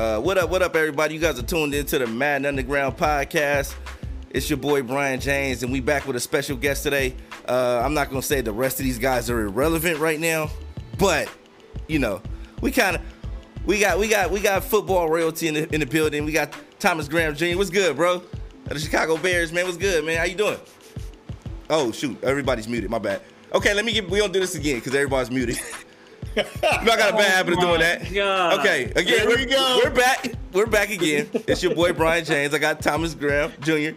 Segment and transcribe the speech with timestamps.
[0.00, 1.12] Uh, what up, what up, everybody?
[1.12, 3.74] You guys are tuned into the Madden Underground podcast.
[4.30, 7.14] It's your boy Brian James, and we back with a special guest today.
[7.46, 10.48] Uh, I'm not gonna say the rest of these guys are irrelevant right now,
[10.96, 11.28] but
[11.86, 12.22] you know,
[12.62, 13.02] we kind of
[13.66, 16.24] we got we got we got football royalty in the in the building.
[16.24, 17.58] We got Thomas Graham Jr.
[17.58, 18.22] What's good, bro?
[18.64, 19.66] The Chicago Bears, man.
[19.66, 20.16] What's good, man?
[20.16, 20.60] How you doing?
[21.68, 22.88] Oh shoot, everybody's muted.
[22.88, 23.20] My bad.
[23.52, 24.08] Okay, let me get.
[24.08, 25.60] We don't do this again because everybody's muted.
[26.36, 28.12] I got a bad habit of doing oh that.
[28.12, 28.60] God.
[28.60, 29.80] Okay, again, Here we're, we go.
[29.82, 30.32] we're back.
[30.52, 31.28] We're back again.
[31.32, 32.54] It's your boy Brian James.
[32.54, 33.90] I got Thomas Graham Jr.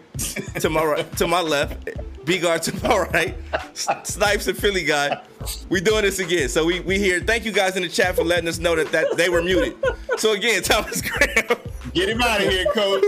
[0.60, 1.90] to my right, to my left,
[2.26, 3.36] B guard to my right,
[3.74, 5.22] Snipes and Philly guy.
[5.70, 6.50] We doing this again.
[6.50, 7.20] So we we here.
[7.20, 9.76] Thank you guys in the chat for letting us know that, that they were muted.
[10.18, 11.58] So again, Thomas Graham,
[11.94, 13.04] Get him out of here, coach.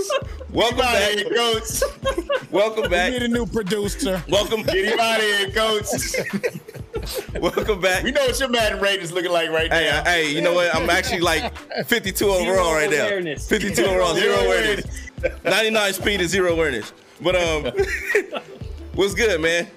[0.51, 1.13] welcome Get him out back.
[1.13, 2.51] of here, coach.
[2.51, 3.11] Welcome back.
[3.13, 4.23] Need a new producer.
[4.29, 5.87] Welcome, Get him out of here, coach.
[7.41, 8.03] welcome back.
[8.03, 10.03] We know what your Madden ratings looking like right Hey, now.
[10.03, 10.73] hey, you know what?
[10.75, 11.51] I'm actually like
[11.87, 13.05] 52 overall right now.
[13.05, 13.47] awareness.
[13.49, 15.09] 52 overall, zero awareness.
[15.43, 16.93] 99 speed and zero awareness.
[17.21, 17.65] But um,
[18.93, 19.67] what's good, man?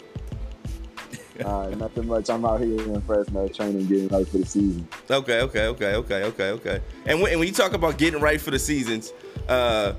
[1.44, 2.28] Uh, nothing much.
[2.30, 4.88] I'm out here in Fresno training, getting ready for the season.
[5.08, 6.80] Okay, okay, okay, okay, okay, okay.
[7.06, 9.12] And when, and when you talk about getting right for the seasons,
[9.48, 9.94] uh,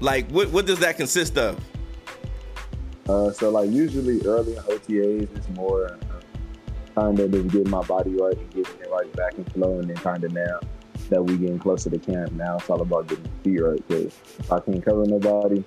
[0.00, 1.62] like what what does that consist of?
[3.08, 5.98] Uh, so like usually early in OTAs, it's more uh,
[6.94, 9.90] kind of just getting my body right and getting it right back and flow, and
[9.90, 10.60] then kind of now
[11.10, 13.86] that we getting closer to camp, now it's all about getting the feet right.
[13.86, 14.18] Because
[14.50, 15.62] I can't cover nobody,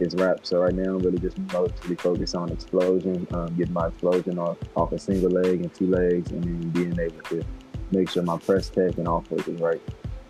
[0.00, 0.46] it's wrapped.
[0.46, 4.56] So right now, I'm really just mostly focused on explosion, um, getting my explosion off
[4.76, 7.44] off a single leg and two legs, and then being able to
[7.90, 9.80] make sure my press tech and all foot is right.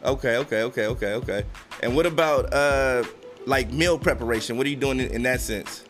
[0.04, 1.44] Okay, okay, okay, okay, okay.
[1.82, 3.04] And what about uh,
[3.46, 4.56] like meal preparation?
[4.56, 5.84] What are you doing in, in that sense?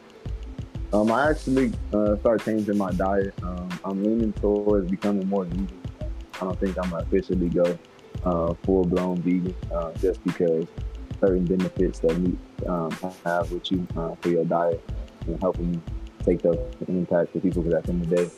[0.92, 3.34] Um, I actually uh, started changing my diet.
[3.42, 5.68] Um, I'm leaning towards becoming more vegan.
[6.40, 7.78] I don't think I'm officially go
[8.24, 10.66] uh, full blown vegan uh, just because
[11.20, 12.90] certain benefits that meat um,
[13.24, 14.82] have with you uh, for your diet
[15.26, 15.82] and helping you
[16.24, 17.62] take those impact to people.
[17.62, 18.30] Because at the end of the day,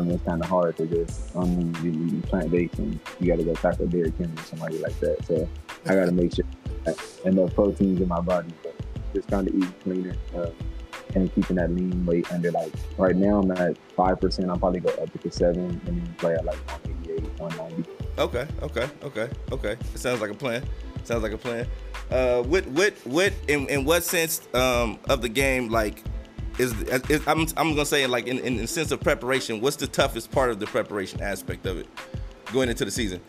[0.00, 3.44] me, it's kind of hard to just only be plant based and you got to
[3.44, 5.24] go tackle Derrick Henry or somebody like that.
[5.26, 5.48] So
[5.86, 6.44] I got to make sure
[7.24, 8.48] enough proteins in my body.
[8.62, 8.74] But
[9.12, 10.16] just kind of eating cleaner.
[10.34, 10.50] Uh,
[11.14, 14.48] and keeping that lean weight under like right now I'm at five percent.
[14.48, 17.90] I'll probably go up to the seven and then play at like 188, 190.
[18.18, 19.72] Okay, okay, okay, okay.
[19.72, 20.62] It sounds like a plan.
[21.04, 21.66] Sounds like a plan.
[22.10, 23.32] Uh, what, what, what?
[23.48, 26.02] In, in what sense um, of the game, like,
[26.58, 26.72] is,
[27.08, 29.60] is I'm, I'm gonna say like in, in the sense of preparation.
[29.60, 31.86] What's the toughest part of the preparation aspect of it
[32.52, 33.20] going into the season?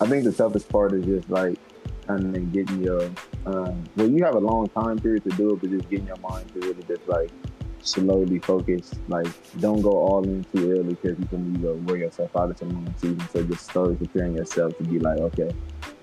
[0.00, 1.58] I think the toughest part is just like
[2.06, 3.10] kind of getting your
[3.46, 6.18] um, well, you have a long time period to do it, but just getting your
[6.18, 7.30] mind to really just like
[7.80, 8.92] slowly focus.
[9.08, 9.28] Like,
[9.60, 12.66] don't go all in too early because you can go wear yourself out of the
[12.66, 13.22] long season.
[13.32, 15.50] So just slowly preparing yourself to be like, okay,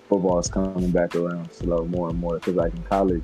[0.09, 2.35] football's coming back around slow more and more.
[2.35, 3.23] Because like in college,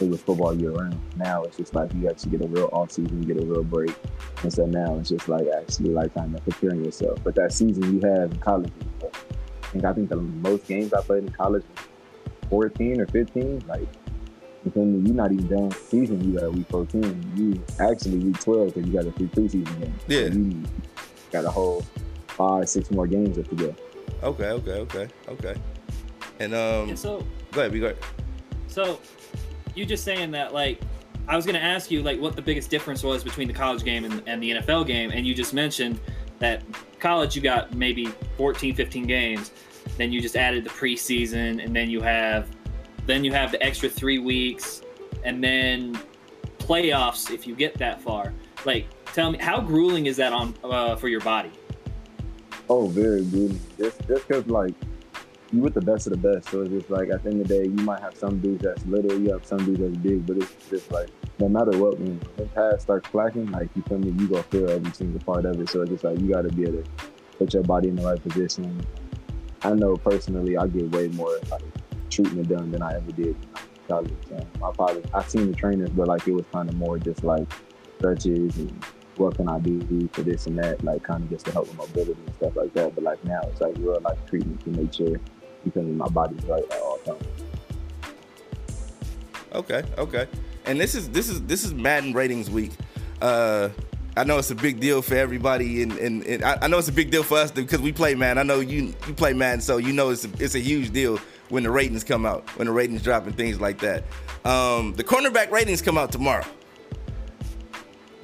[0.00, 0.98] it was football year round.
[1.16, 3.62] Now it's just like you actually get a real off season, you get a real
[3.62, 3.94] break,
[4.42, 7.18] and so now it's just like actually like kind of preparing yourself.
[7.22, 8.72] But that season you have in college,
[9.02, 11.86] I think I think the most games I played in college, was
[12.50, 13.88] 14 or 15, like.
[14.64, 16.22] Within, you're not even done season.
[16.22, 17.32] You got a week 14.
[17.34, 19.94] You actually week 12 because you got a three preseason game.
[20.06, 20.26] So Yeah.
[20.28, 20.62] you
[21.32, 21.82] got a whole
[22.28, 23.74] five, six more games left to go.
[24.22, 25.54] Okay, okay, okay, okay.
[26.40, 27.94] And um, And so, go ahead, we go.
[28.66, 29.00] so
[29.74, 30.80] you just saying that like
[31.28, 34.04] I was gonna ask you like what the biggest difference was between the college game
[34.04, 36.00] and, and the NFL game, and you just mentioned
[36.38, 36.62] that
[36.98, 38.06] college you got maybe
[38.36, 39.52] 14, 15 games,
[39.96, 42.48] then you just added the preseason, and then you have
[43.06, 44.82] then you have the extra three weeks,
[45.24, 45.98] and then
[46.58, 48.32] playoffs if you get that far.
[48.64, 51.50] Like, tell me how grueling is that on uh, for your body?
[52.68, 53.58] Oh, very good.
[53.78, 54.74] Just just because like
[55.52, 57.48] you with the best of the best, so it's just like at the end of
[57.48, 60.26] the day, you might have some dudes that's little, you have some dudes that's big,
[60.26, 61.08] but it's just like
[61.38, 64.70] no matter what, when the pass starts clacking, like you feel me, you gonna feel
[64.70, 65.68] every single part of it.
[65.68, 66.90] So it's just like you got to be able to
[67.38, 68.86] put your body in the right position.
[69.62, 71.62] I know personally, I get way more like
[72.10, 73.36] treatment done than I ever did in
[73.88, 74.12] college.
[74.30, 77.24] And my father, I seen the trainers, but like it was kind of more just
[77.24, 77.50] like
[77.98, 78.84] stretches and
[79.16, 81.76] what can I do for this and that, like kind of just to help with
[81.76, 82.94] mobility and stuff like that.
[82.94, 85.16] But like now, it's like real like treatment to make sure
[85.64, 87.24] me, my body's right at all times.
[89.54, 90.26] Okay, okay.
[90.64, 92.72] And this is this is this is Madden ratings week.
[93.20, 93.68] Uh
[94.16, 96.88] I know it's a big deal for everybody, and, and, and I, I know it's
[96.88, 98.38] a big deal for us because we play Madden.
[98.38, 101.18] I know you you play Madden, so you know it's a, it's a huge deal
[101.48, 104.04] when the ratings come out, when the ratings drop and things like that.
[104.44, 106.44] Um, the cornerback ratings come out tomorrow.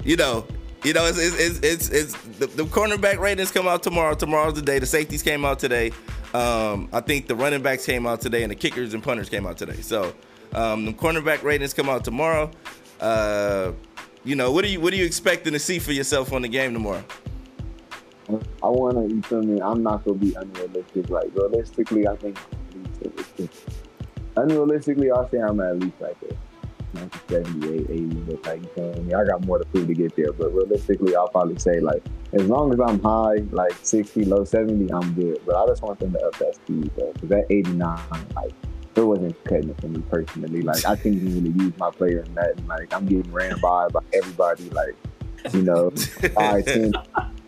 [0.03, 0.45] You know,
[0.83, 4.15] You know, it's it's it's, it's, the, the cornerback ratings come out tomorrow.
[4.15, 4.79] Tomorrow's the day.
[4.79, 5.91] The safeties came out today.
[6.33, 9.45] Um, I think the running backs came out today, and the kickers and punters came
[9.45, 9.81] out today.
[9.81, 10.13] So
[10.53, 12.49] um, the cornerback ratings come out tomorrow.
[13.01, 13.73] Uh,
[14.23, 16.47] you know, what are you what are you expecting to see for yourself on the
[16.47, 17.03] game tomorrow?
[18.63, 19.59] I want to, you feel me?
[19.59, 21.09] I'm not gonna be unrealistic.
[21.09, 22.37] Like realistically, I think
[24.35, 26.35] unrealistically, I'll say I'm at least like a
[26.93, 28.05] 78, 80.
[28.05, 29.13] But like, you feel me?
[29.13, 30.31] I got more to prove to get there.
[30.33, 32.03] But realistically, I'll probably say like,
[32.33, 35.41] as long as I'm high, like 60, low 70, I'm good.
[35.45, 37.99] But I just want them to up that speed though, because that 89,
[38.35, 38.53] like,
[38.95, 40.61] it wasn't cutting it for me personally.
[40.61, 42.57] Like, I couldn't even really use my player in that.
[42.57, 44.69] And like, I'm getting ran by by everybody.
[44.71, 44.95] Like,
[45.53, 46.93] you know, 5, 10.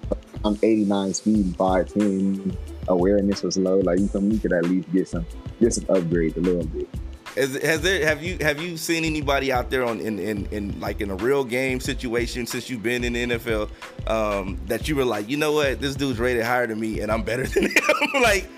[0.43, 2.57] I'm 89 speed, 5'10.
[2.87, 3.77] Awareness was low.
[3.77, 4.35] Like you feel me?
[4.35, 5.25] You could at least get some
[5.59, 6.89] get some upgrades a little bit.
[7.35, 10.79] Has, has there have you have you seen anybody out there on in, in, in
[10.79, 13.69] like in a real game situation since you've been in the NFL
[14.09, 17.11] um, that you were like, you know what, this dude's rated higher than me and
[17.11, 17.71] I'm better than him?
[18.21, 18.49] like,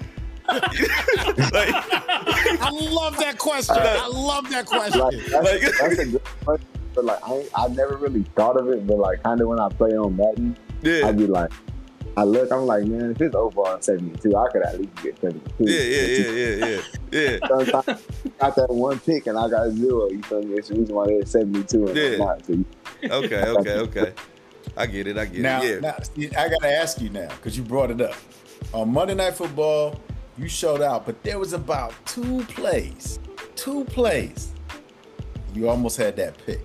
[0.48, 0.64] like,
[1.76, 3.76] I love that question.
[3.78, 5.00] I love that question.
[5.00, 6.68] Like, that's, Like- that's a good question.
[6.96, 9.68] But like I I never really thought of it, but like kind of when I
[9.70, 11.52] play on Madden, yeah, I'd be like,
[12.16, 15.52] I look, I'm like, man, if it's overall 72, I could at least get 72.
[15.60, 16.82] yeah, yeah, yeah, yeah,
[17.12, 17.40] yeah, yeah.
[18.42, 20.10] I got that one pick and I got zero.
[20.10, 20.56] You feel me?
[20.56, 22.18] It's the reason why they're 72 and Yeah.
[22.18, 22.46] Not.
[22.46, 22.54] So
[23.04, 24.14] Okay, okay, okay.
[24.78, 25.18] I get it.
[25.18, 25.70] I get Now, it.
[25.76, 25.80] Yeah.
[25.80, 28.16] now see, I got to ask you now because you brought it up.
[28.74, 30.00] On Monday Night Football,
[30.38, 33.20] you showed out, but there was about two plays,
[33.56, 34.52] two plays.
[35.54, 36.62] You almost had that pick.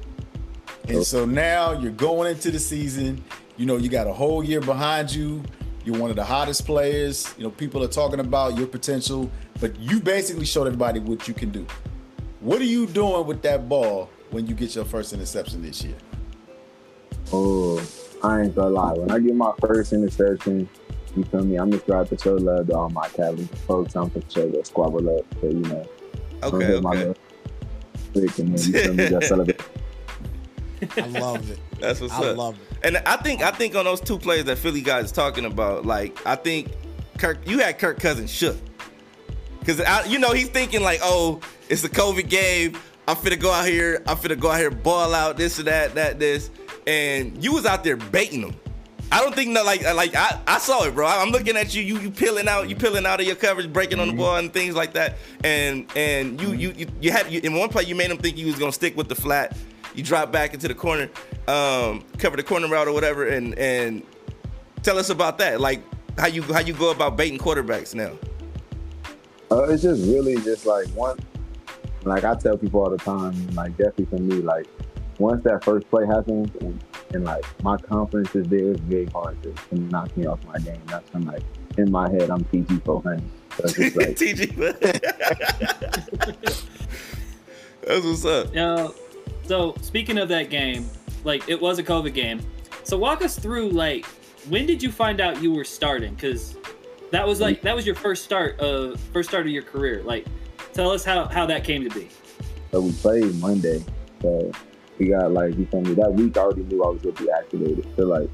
[0.88, 3.22] And so now you're going into the season.
[3.58, 5.42] You know, you got a whole year behind you.
[5.84, 7.34] You're one of the hottest players.
[7.36, 11.34] You know, people are talking about your potential, but you basically showed everybody what you
[11.34, 11.66] can do.
[12.40, 15.96] What are you doing with that ball when you get your first interception this year?
[17.32, 17.78] oh,
[18.22, 18.92] I ain't gonna lie.
[18.94, 20.68] When I get my first interception,
[21.16, 21.56] you feel me?
[21.56, 23.94] I'm just trying to show love to all my Cali folks.
[23.96, 25.24] I'm for sure to squabble up.
[25.40, 25.88] So, you know,
[26.42, 26.78] I'm Okay, okay.
[26.80, 27.14] little
[28.12, 29.08] Click and then you feel me?
[29.08, 29.60] Just celebrate.
[30.96, 31.58] I love it.
[31.80, 32.36] That's what's I up.
[32.36, 32.67] love it.
[32.82, 35.84] And I think I think on those two plays that Philly guys is talking about,
[35.84, 36.72] like I think
[37.18, 38.56] Kirk, you had Kirk Cousins shook,
[39.58, 42.76] because you know he's thinking like, oh, it's a COVID game.
[43.06, 44.02] I'm finna go out here.
[44.06, 46.50] I'm finna go out here, ball out this or that, that this,
[46.86, 48.54] and you was out there baiting him.
[49.10, 51.06] I don't think no like like I, I saw it, bro.
[51.06, 51.82] I'm looking at you.
[51.82, 52.68] You you peeling out.
[52.68, 54.20] You peeling out of your coverage, breaking on the mm-hmm.
[54.20, 55.16] ball and things like that.
[55.42, 58.36] And and you you you, you had you, in one play you made him think
[58.36, 59.56] you was gonna stick with the flat.
[59.94, 61.08] You drop back into the corner,
[61.48, 64.02] um, cover the corner route or whatever, and and
[64.82, 65.60] tell us about that.
[65.60, 65.82] Like
[66.18, 68.12] how you how you go about baiting quarterbacks now.
[69.50, 71.18] Uh, it's just really just like one,
[72.04, 74.66] like I tell people all the time, like definitely for me, like
[75.18, 76.84] once that first play happens and,
[77.14, 80.58] and like my confidence is there, it's very hard to, to knock me off my
[80.58, 80.82] game.
[80.86, 81.42] That's when like
[81.78, 83.22] in my head I'm PG 400.
[83.56, 84.54] So it's just like, TG.
[87.86, 88.52] That's what's up.
[88.52, 88.92] Now,
[89.44, 90.90] so speaking of that game,
[91.24, 92.40] like it was a COVID game.
[92.84, 94.06] So walk us through like
[94.48, 96.14] when did you find out you were starting?
[96.14, 96.56] Because
[97.10, 100.02] that was like that was your first start of first start of your career.
[100.02, 100.26] Like,
[100.72, 102.08] tell us how how that came to be.
[102.70, 103.84] so we played Monday.
[104.22, 104.50] So
[104.98, 105.94] we got like, you feel me?
[105.94, 107.86] That week I already knew I was gonna be activated.
[107.96, 108.30] So like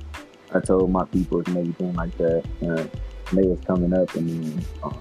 [0.53, 2.45] I told my people and everything like that.
[2.61, 2.91] And
[3.33, 4.99] they was coming up and then um,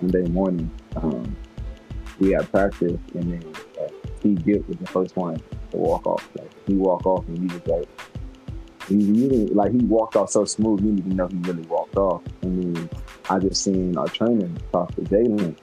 [0.00, 1.36] Monday morning, um,
[2.18, 3.88] we had practice and then uh,
[4.24, 5.36] T Gift was the first one
[5.70, 6.26] to walk off.
[6.38, 7.88] Like he walked off and we was like
[8.88, 11.96] he really like he walked off so smooth you didn't even know he really walked
[11.96, 12.22] off.
[12.42, 12.90] And then
[13.28, 15.54] I just seen our trainer talk to Jaylon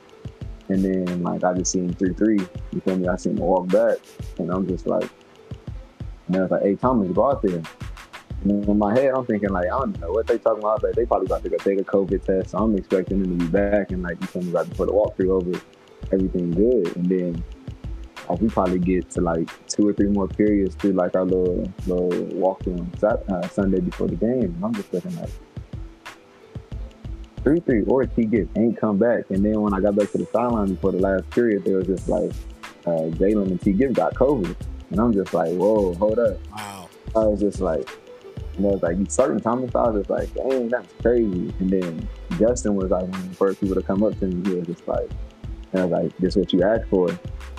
[0.70, 2.39] and then like I just seen three three.
[2.72, 3.08] You feel me?
[3.08, 3.98] I seen him walk back
[4.38, 5.10] and I'm just like
[6.27, 7.63] and I was like, hey Thomas, go out there.
[8.44, 10.82] And in my head, I'm thinking like, I don't know what they talking about.
[10.82, 12.51] Like, they probably about to go take a COVID test.
[12.51, 14.89] So I'm expecting them to be back and like you feel me, about to put
[14.89, 15.62] a walkthrough over
[16.12, 16.96] everything good.
[16.96, 17.44] And then
[18.32, 21.72] like we probably get to like two or three more periods through like our little
[21.86, 24.44] little walkthrough on Sat- uh, Sunday before the game.
[24.44, 25.30] And I'm just looking like
[27.44, 29.30] three three or T Gift ain't come back.
[29.30, 31.88] And then when I got back to the sideline before the last period, there was
[31.88, 32.32] just like
[32.86, 34.56] uh, Jaylon and T Gift got COVID.
[34.92, 36.38] And I'm just like, whoa, hold up.
[36.52, 36.90] Wow.
[37.16, 37.90] I was just like,
[38.58, 41.54] you know, it's like certain Thomas, I was just like, dang, that's crazy.
[41.60, 44.50] And then Justin was like one of the first people to come up to me.
[44.50, 45.10] He was just like,
[45.74, 47.10] and I was like, this is what you asked for.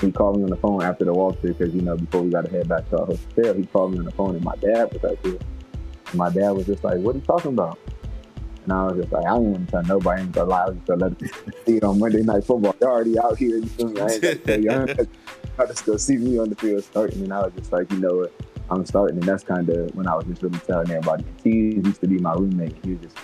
[0.01, 2.45] He called me on the phone after the walkthrough because, you know, before we got
[2.45, 4.93] to head back to our hotel, he called me on the phone and my dad
[4.93, 5.39] was like, here.
[6.09, 7.79] And my dad was just like, what are you talking about?
[8.65, 10.63] And I was just like, I don't want to tell nobody, I ain't gonna lie.
[10.63, 12.77] I was just gonna let see it on Monday Night Football.
[12.79, 14.01] They're already out here, you feel me?
[14.01, 14.23] I ain't
[15.57, 17.23] gonna just go see me on the field starting.
[17.23, 18.33] And I was just like, you know what?
[18.71, 21.25] I'm starting, and that's kind of when I was just really telling everybody.
[21.45, 22.77] He used to be my roommate.
[22.83, 23.17] He was just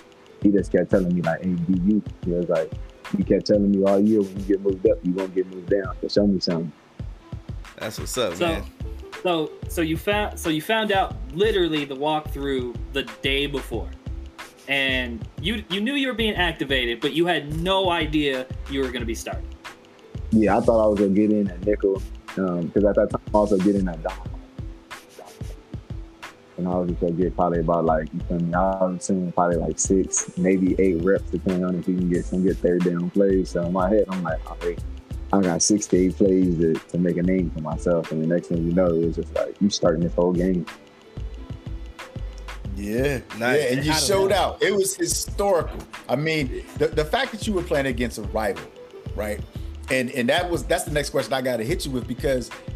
[0.43, 2.71] he just kept telling me like, "Hey, be you." He was like,
[3.17, 5.71] "He kept telling me all year when you get moved up, you gonna get moved
[5.71, 5.97] down.
[6.01, 6.73] So show me something."
[7.79, 8.65] That's what's up, So, man.
[9.23, 13.89] so, so you found, so you found out literally the walkthrough the day before,
[14.67, 18.89] and you you knew you were being activated, but you had no idea you were
[18.89, 19.47] going to be starting.
[20.31, 22.03] Yeah, I thought I was gonna get in at nickel
[22.37, 24.38] um, because at that time I was also getting at dime.
[26.59, 28.53] And I was just gonna get probably about like you feel me.
[28.53, 32.25] I was assuming probably like six, maybe eight reps, depending on if you can get
[32.25, 33.51] some good third down plays.
[33.51, 34.79] So in my head, I'm like, all right,
[35.33, 38.11] I got six to eight plays to, to make a name for myself.
[38.11, 40.67] And the next thing you know, it was just like you starting this whole game.
[42.77, 43.61] Yeah, Nice.
[43.61, 44.37] yeah, and you showed know.
[44.37, 44.63] out.
[44.63, 45.81] It was historical.
[46.09, 48.65] I mean, the, the fact that you were playing against a rival,
[49.17, 49.41] right?
[49.91, 52.51] And and that was that's the next question I got to hit you with because
[52.51, 52.75] you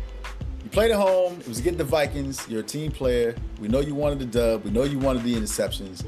[0.73, 1.39] played at home.
[1.39, 2.49] It was against the Vikings.
[2.49, 3.37] You're a team player.
[3.61, 4.65] We know you wanted the dub.
[4.65, 6.05] We know you wanted the interceptions,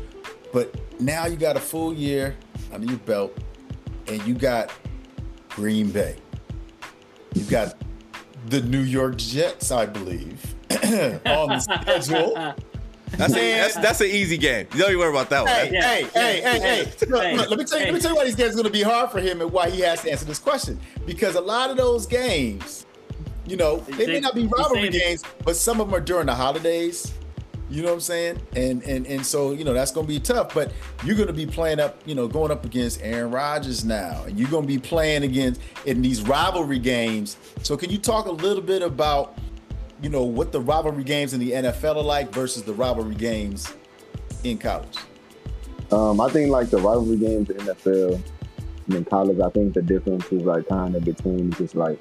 [0.52, 2.34] but now you got a full year
[2.72, 3.36] under your belt,
[4.08, 4.72] and you got
[5.50, 6.16] Green Bay.
[7.34, 7.76] You got
[8.48, 12.54] the New York Jets, I believe, on the schedule.
[13.16, 14.66] That's, a, that's that's an easy game.
[14.72, 15.52] You don't even worry about that one.
[15.52, 17.84] Hey, Yeah, hey, yeah, hey, hey, hey, hey, Look, hey, look, let me tell you,
[17.84, 19.52] let me tell you why these games are going to be hard for him and
[19.52, 20.80] why he has to answer this question.
[21.06, 22.86] Because a lot of those games,
[23.46, 26.26] you know, they may not be he's rivalry games, but some of them are during
[26.26, 27.12] the holidays.
[27.70, 28.40] You know what I'm saying?
[28.54, 30.54] And and and so you know that's going to be tough.
[30.54, 30.72] But
[31.02, 34.38] you're going to be playing up, you know, going up against Aaron Rodgers now, and
[34.38, 37.36] you're going to be playing against in these rivalry games.
[37.62, 39.38] So can you talk a little bit about,
[40.02, 43.72] you know, what the rivalry games in the NFL are like versus the rivalry games
[44.44, 44.98] in college?
[45.90, 48.22] Um, I think like the rivalry games in NFL
[48.86, 51.98] and in college, I think the difference is like kind of between just like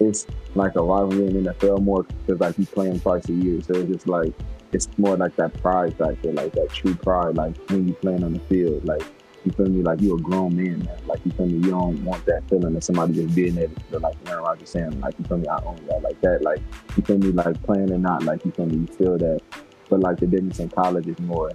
[0.00, 3.74] it's like a rivalry in NFL more because like you playing twice a year, so
[3.74, 4.32] it's just like
[4.72, 8.34] it's more like that pride factor, like that true pride, like when you playing on
[8.34, 9.02] the field, like
[9.44, 10.98] you feel me, like you're a grown man, man.
[11.06, 13.98] Like you feel me, you don't want that feeling of somebody just being there, to,
[13.98, 16.60] like Aaron Rodgers saying, like you feel me, I own that, like that, like
[16.96, 19.40] you feel me, like playing or not, like you feel me, you feel that.
[19.88, 21.50] But like the difference in college is more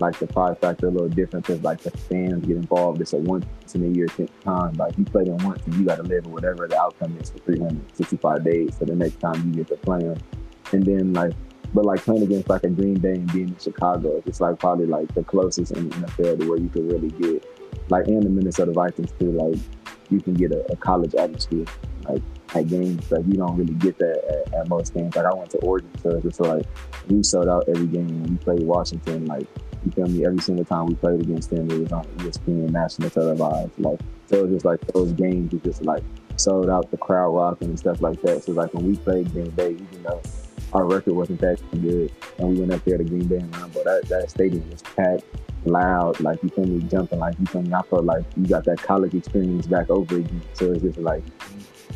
[0.00, 3.00] like the pride factor a little different because like the fans get involved.
[3.00, 4.06] It's a once in a year
[4.44, 4.74] time.
[4.74, 7.30] Like you play them once and you got to live with whatever the outcome is
[7.30, 8.76] for 365 days.
[8.78, 10.18] So the next time you get to play them,
[10.72, 11.32] and then like,
[11.74, 14.86] but like playing against like a Green Bay and being in Chicago, it's like probably
[14.86, 17.44] like the closest in the NFL to where you could really get
[17.90, 19.32] like in the Minnesota Vikings too.
[19.32, 19.58] Like
[20.10, 21.66] you can get a, a college atmosphere
[22.08, 22.22] like
[22.54, 23.10] at games.
[23.10, 25.14] Like you don't really get that at, at most games.
[25.16, 26.64] Like I went to Oregon, so it's just like
[27.08, 29.26] we sold out every game we played Washington.
[29.26, 29.46] Like
[29.84, 30.24] you feel me?
[30.24, 33.78] Every single time we played against them, it was on ESPN national televised.
[33.78, 36.02] Like so, it was just like those games were just like
[36.36, 38.44] sold out, the crowd rocking and stuff like that.
[38.44, 40.22] So like when we played Green Bay, even though
[40.72, 43.84] our record wasn't that good, and we went up there to Green Bay and Lambeau,
[43.84, 45.24] that that stadium was packed,
[45.64, 47.72] loud, like you feel me, jumping, like you feel me.
[47.72, 50.42] I felt like you got that college experience back over again.
[50.54, 51.22] So it's just like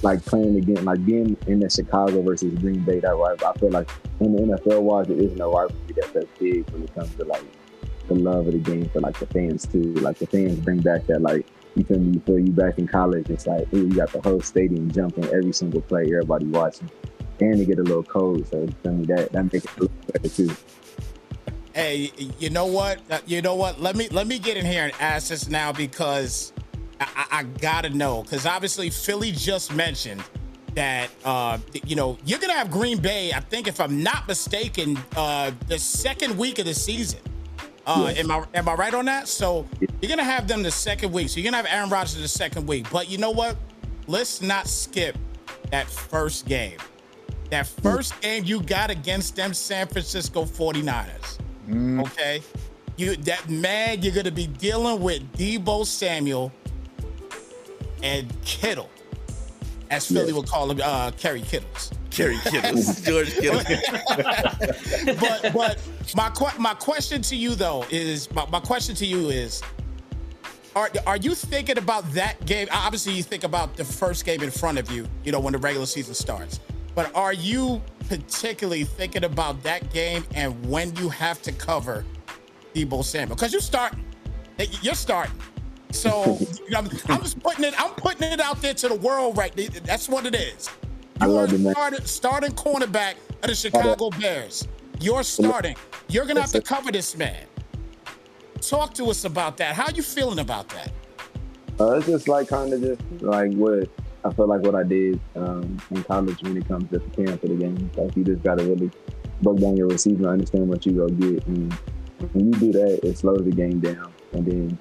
[0.03, 3.45] like playing again, like being in the Chicago versus Green Bay, that rivalry.
[3.45, 6.95] I feel like in the NFL wise, there is no rivalry that big when it
[6.95, 7.45] comes to like
[8.15, 9.95] the love of the game for like the fans too.
[9.95, 12.87] Like the fans bring back that like you feel me, you feel you back in
[12.87, 13.31] college.
[13.31, 16.91] It's like ooh, you got the whole stadium jumping every single play, everybody watching,
[17.41, 18.47] and they get a little cold.
[18.49, 20.57] So feel me, that that makes it a little better too.
[21.75, 23.01] Hey, you know what?
[23.11, 23.81] Uh, You know what?
[23.81, 26.53] Let me let me get in here and ask this now because
[27.01, 30.23] I, I, I gotta know because obviously Philly just mentioned
[30.75, 33.33] that uh, you know you're gonna have Green Bay.
[33.33, 37.21] I think if I'm not mistaken, uh, the second week of the season.
[37.87, 38.19] Uh, Yes.
[38.19, 39.27] Am I am I right on that?
[39.29, 39.67] So
[40.01, 41.29] you're gonna have them the second week.
[41.29, 42.87] So you're gonna have Aaron Rodgers the second week.
[42.91, 43.57] But you know what?
[44.07, 45.17] Let's not skip
[45.71, 46.79] that first game.
[47.51, 51.39] That first game you got against them San Francisco 49ers.
[52.07, 52.41] Okay.
[52.97, 56.53] You that man, you're gonna be dealing with Deebo Samuel
[58.03, 58.91] and Kittle.
[59.91, 60.35] As Philly Yes.
[60.35, 61.91] would call him, uh Kerry Kittles.
[62.13, 63.65] Kerry Kittles, George Kittles.
[65.21, 69.31] but but my que- my question to you though is my, my question to you
[69.31, 69.63] is
[70.77, 72.69] are are you thinking about that game?
[72.71, 75.59] Obviously, you think about the first game in front of you, you know, when the
[75.59, 76.61] regular season starts.
[76.95, 82.05] But are you particularly thinking about that game and when you have to cover
[82.75, 83.37] Deebo Samuel?
[83.37, 84.05] Because you're starting,
[84.83, 85.35] you're starting.
[85.91, 86.39] So
[86.77, 87.75] I'm, I'm just putting it.
[87.79, 89.55] I'm putting it out there to the world right.
[89.85, 90.69] That's what it is.
[91.23, 93.15] I You're it, starting, cornerback
[93.45, 94.67] of the Chicago Bears.
[94.99, 95.77] You're starting.
[96.09, 97.45] You're gonna have to cover this man.
[98.61, 99.77] Talk to us about that.
[99.77, 100.91] How are you feeling about that?
[101.79, 103.89] Uh, it's just like kind of just like what
[104.25, 107.47] I feel like what I did um, in college when it comes to preparing for
[107.47, 107.89] the game.
[107.97, 108.91] Like you just gotta really
[109.43, 111.73] broke down your receiver, understand what you go get, and
[112.33, 114.79] when you do that, it slows the game down, and then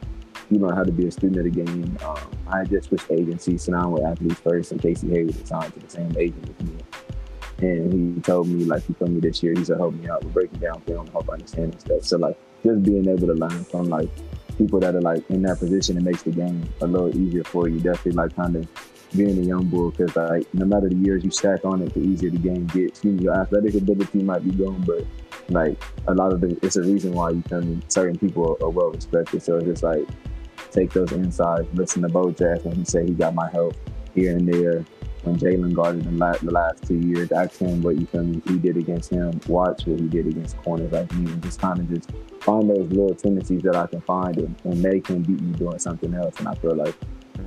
[0.52, 1.98] you learn how to be a student of the game.
[2.06, 2.18] Um,
[2.48, 5.74] I just switched agencies, so now I'm with Athletes First, and Casey Hayward is signed
[5.74, 6.78] to the same agent with me.
[7.60, 10.24] And he told me, like, he told me this year, he said, help me out
[10.24, 12.04] with breaking down film, help I understand stuff.
[12.04, 14.10] So, like, just being able to learn from, like,
[14.58, 17.68] people that are, like, in that position, it makes the game a little easier for
[17.68, 17.80] you.
[17.80, 18.68] Definitely, like, kind of
[19.16, 22.00] being a young bull, because, like, no matter the years you stack on it, the
[22.00, 23.04] easier the game gets.
[23.06, 25.06] You know, your athletic ability might be gone, but,
[25.50, 28.72] like, a lot of the, it's a reason why you can, certain people are, are
[28.72, 29.44] well respected.
[29.44, 30.08] So, it's just, like,
[30.72, 33.76] take those insights, listen to Bo when he said he got my help
[34.16, 34.86] here and there.
[35.24, 38.76] When Jaylon guarded la- the last two years, ask him what you me he did
[38.76, 39.40] against him.
[39.48, 42.10] Watch what he did against corners like me, and just kind of just
[42.40, 45.78] find those little tendencies that I can find and, and make him beat me doing
[45.78, 46.40] something else.
[46.40, 46.96] And I feel like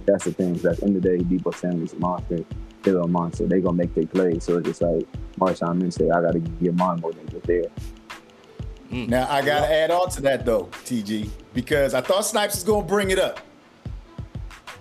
[0.06, 0.54] that's the thing.
[0.54, 2.44] at the end of the day, Deebo Samuel's a monster.
[2.82, 3.46] They're a monster.
[3.46, 4.44] They gonna make their plays.
[4.44, 5.06] So it's just like
[5.38, 7.64] Marshawn said, I gotta get mine more than just there.
[8.94, 12.86] Now I gotta add on to that though, TG, because I thought Snipes was gonna
[12.86, 13.40] bring it up.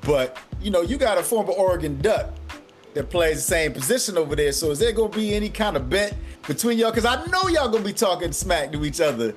[0.02, 2.30] But you know, you got a former Oregon Duck
[2.94, 4.52] that plays the same position over there.
[4.52, 6.16] So is there gonna be any kind of bet
[6.48, 6.92] between y'all?
[6.92, 9.34] Because I know y'all gonna be talking smack to each other.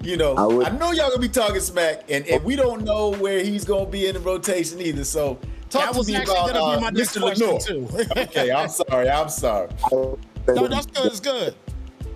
[0.00, 2.84] You know, I would, I, know y'all gonna be talking smack, and, and we don't
[2.84, 5.04] know where he's gonna be in the rotation either.
[5.04, 5.38] So
[5.70, 7.20] talk That to was me actually about gonna uh, be my next Mr.
[7.20, 8.04] question Lenoir.
[8.06, 8.20] too.
[8.20, 9.08] Okay, I'm sorry.
[9.10, 9.68] I'm sorry.
[9.92, 11.06] no, that's good.
[11.06, 11.54] It's good.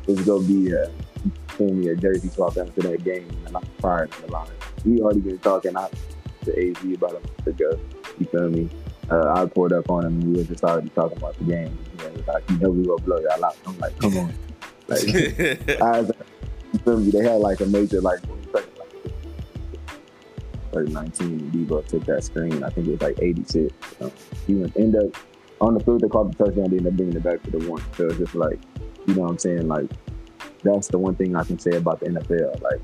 [0.07, 0.91] It's gonna be a
[1.59, 4.49] feel me a jersey swap after that game, and I'm prior to the line.
[4.85, 5.93] We already been talking out
[6.45, 7.79] to AZ about a month ago.
[8.19, 8.71] You feel me?
[9.11, 11.77] Uh, I pulled up on him, and we were just already talking about the game.
[11.99, 13.57] You know, was like, you know, we gonna blow y'all out.
[13.67, 14.35] I'm like, come on.
[14.87, 15.03] Like,
[15.83, 16.13] I was,
[16.73, 17.11] you feel me?
[17.11, 18.21] They had like a major like.
[20.71, 22.63] Like 19 and Deebo took that screen.
[22.63, 23.75] I think it was like 86.
[23.99, 24.13] So
[24.47, 25.17] he went end up
[25.63, 26.03] on the field.
[26.03, 26.69] They called the touchdown.
[26.69, 27.83] They ended up bringing it back to the one.
[27.97, 28.61] So it's just like,
[29.07, 29.67] you know what I'm saying?
[29.67, 29.91] Like
[30.63, 32.61] that's the one thing I can say about the NFL.
[32.63, 32.81] Like,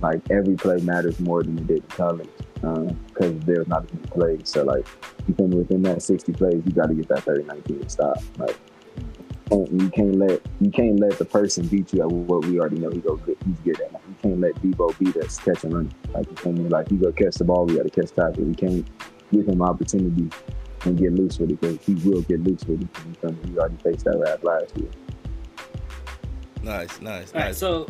[0.00, 2.28] like every play matters more than it did in college
[2.62, 4.48] um, because there's not as many plays.
[4.48, 4.86] So like,
[5.28, 8.18] you can within that 60 plays, you got to get that 30, 19 stop.
[8.38, 8.58] Like,
[9.50, 12.90] you can't let you can't let the person beat you at what we already know
[12.90, 13.92] he go good, he's good at.
[13.92, 15.92] Like, you can't let Deebo beat us catch and run.
[16.14, 16.68] Like, you me?
[16.68, 18.44] Like he go catch the ball, we got to catch tackle.
[18.44, 18.86] We can't
[19.30, 20.30] give him opportunity
[20.84, 22.88] and get loose with it because he will get loose with it.
[23.22, 23.52] You?
[23.52, 24.88] We already faced that rap last year.
[26.62, 27.58] Nice, nice, All right, nice.
[27.58, 27.86] so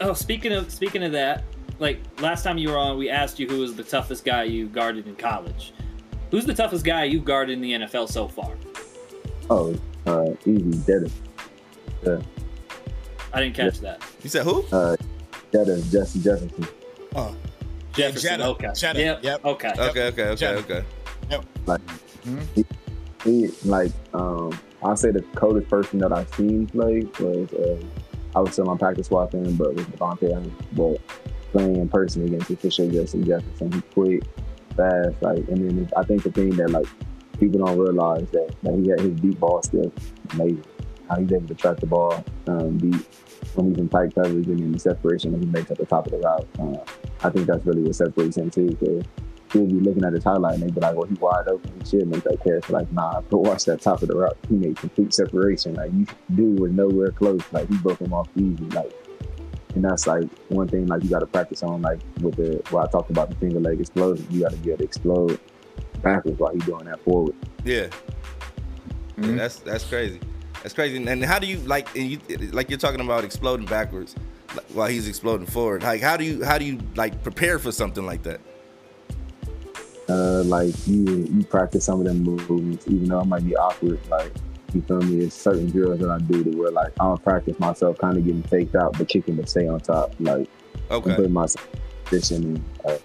[0.00, 1.44] oh, speaking of speaking of that,
[1.78, 4.68] like last time you were on, we asked you who was the toughest guy you
[4.68, 5.72] guarded in college.
[6.30, 8.52] Who's the toughest guy you've guarded in the NFL so far?
[9.48, 9.74] Oh,
[10.06, 11.12] uh, easy, Dennis.
[12.04, 12.20] Yeah.
[13.32, 14.02] I didn't catch that.
[14.22, 14.64] you said who?
[14.72, 14.96] Uh,
[15.52, 16.68] Dennis, Justin Jefferson.
[17.14, 17.36] Oh,
[17.92, 18.30] Jefferson.
[18.30, 18.46] Jetta.
[18.48, 18.70] Okay.
[18.74, 18.98] Jetta.
[18.98, 19.24] Yep.
[19.24, 19.44] Yep.
[19.44, 19.68] Okay.
[19.70, 20.58] Okay, okay, okay, Jetta.
[20.58, 20.84] okay.
[21.66, 21.80] Like,
[22.54, 22.64] he,
[23.24, 27.82] he, like, um, I'll say the coldest person that I've seen play was, uh,
[28.36, 30.52] I was still on practice swapping, but with Davante Adams.
[30.72, 30.98] But
[31.50, 34.22] playing in person against official Justin Jefferson, he quick,
[34.76, 36.86] fast, like, and then I think the thing that, like,
[37.40, 39.92] people don't realize that, that he had his deep ball still
[40.34, 40.64] amazing.
[41.08, 43.04] How he's able to track the ball um, deep
[43.54, 46.06] when he's in tight coverage and then the separation that he makes at the top
[46.06, 46.46] of the route.
[46.58, 48.76] Uh, I think that's really what separates him too.
[48.76, 49.04] Cause
[49.58, 51.70] he'll be looking at his highlight and they be like, "Well, he's wide open.
[51.80, 54.36] He should make that catch." Like, nah, but watch that top of the route.
[54.48, 55.74] He made complete separation.
[55.74, 57.40] Like, you do was nowhere close.
[57.52, 58.64] Like, he broke him off easy.
[58.66, 58.92] Like,
[59.76, 61.82] and that's like one thing like you got to practice on.
[61.82, 64.70] Like with the where I talked about the finger leg explosion, you got to be
[64.70, 65.38] able to explode
[66.02, 67.34] backwards while he's doing that forward.
[67.64, 67.88] Yeah.
[69.16, 69.30] Mhm.
[69.30, 70.20] Yeah, that's that's crazy.
[70.62, 70.96] That's crazy.
[71.06, 72.18] And how do you like and you
[72.52, 74.14] like you're talking about exploding backwards
[74.72, 75.82] while he's exploding forward?
[75.82, 78.40] Like how do you how do you like prepare for something like that?
[80.08, 84.00] Uh, like you you practice some of them moves, even though it might be awkward.
[84.08, 84.32] Like
[84.74, 85.24] you feel me?
[85.24, 88.42] It's certain drills that I do to where like I'll practice myself kind of getting
[88.44, 90.12] faked out, but kicking to stay on top.
[90.20, 90.48] Like
[90.90, 91.14] Okay.
[91.16, 92.98] putting myself in position and uh,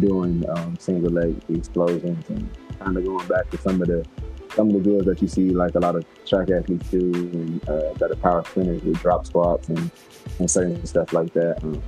[0.00, 2.48] doing um, single leg explosions and
[2.80, 4.04] kind of going back to some of the
[4.56, 7.68] some of the drills that you see like a lot of track athletes do and
[7.68, 9.90] uh, that are power sprinters with drop squats and,
[10.38, 11.62] and certain stuff like that.
[11.62, 11.80] Um,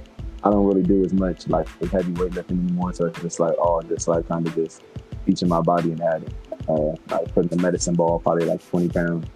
[0.44, 3.56] I don't really do as much like the heavy weightlifting anymore, so it's just like
[3.58, 4.82] all just like kind of just
[5.24, 6.32] teaching my body and adding.
[6.68, 9.26] Uh, like putting the medicine ball probably like 20 pounds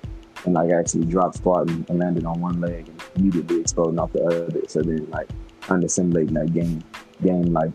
[0.44, 4.12] and like actually drop squat and, and landed on one leg and immediately exploding off
[4.12, 4.60] the other.
[4.68, 5.28] So then like
[5.62, 6.82] kind of simulating that game,
[7.22, 7.70] game like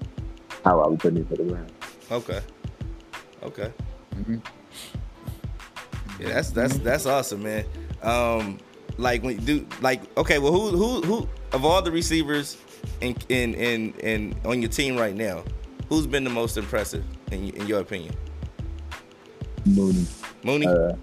[0.63, 1.71] how I would put it to the ground.
[2.11, 2.41] Okay.
[3.43, 3.71] Okay.
[4.15, 4.41] Mhm.
[6.19, 7.65] Yeah, that's that's that's awesome, man.
[8.01, 8.59] Um,
[8.97, 12.57] like when you do like okay, well, who who who of all the receivers
[13.03, 15.43] in in in, in on your team right now,
[15.89, 18.15] who's been the most impressive in in your opinion?
[19.65, 20.05] Mooney.
[20.43, 20.67] Mooney.
[20.67, 20.93] Uh,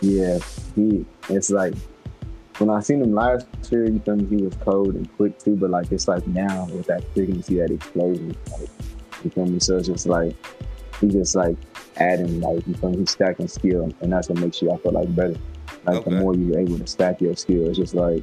[0.00, 0.38] yeah,
[0.74, 1.04] he.
[1.28, 1.74] It's like
[2.58, 5.56] when I seen him last year, you feel me, he was cold and quick too,
[5.56, 8.68] but like it's like now with that frequency, that explosion, like
[9.24, 9.60] you feel me?
[9.60, 10.34] So it's just like
[11.00, 11.56] he just like
[11.96, 14.92] adding like you feel me, he's stacking skill and that's what makes you I feel
[14.92, 15.36] like better.
[15.86, 18.22] Like the more you're able to stack your skill, it's just like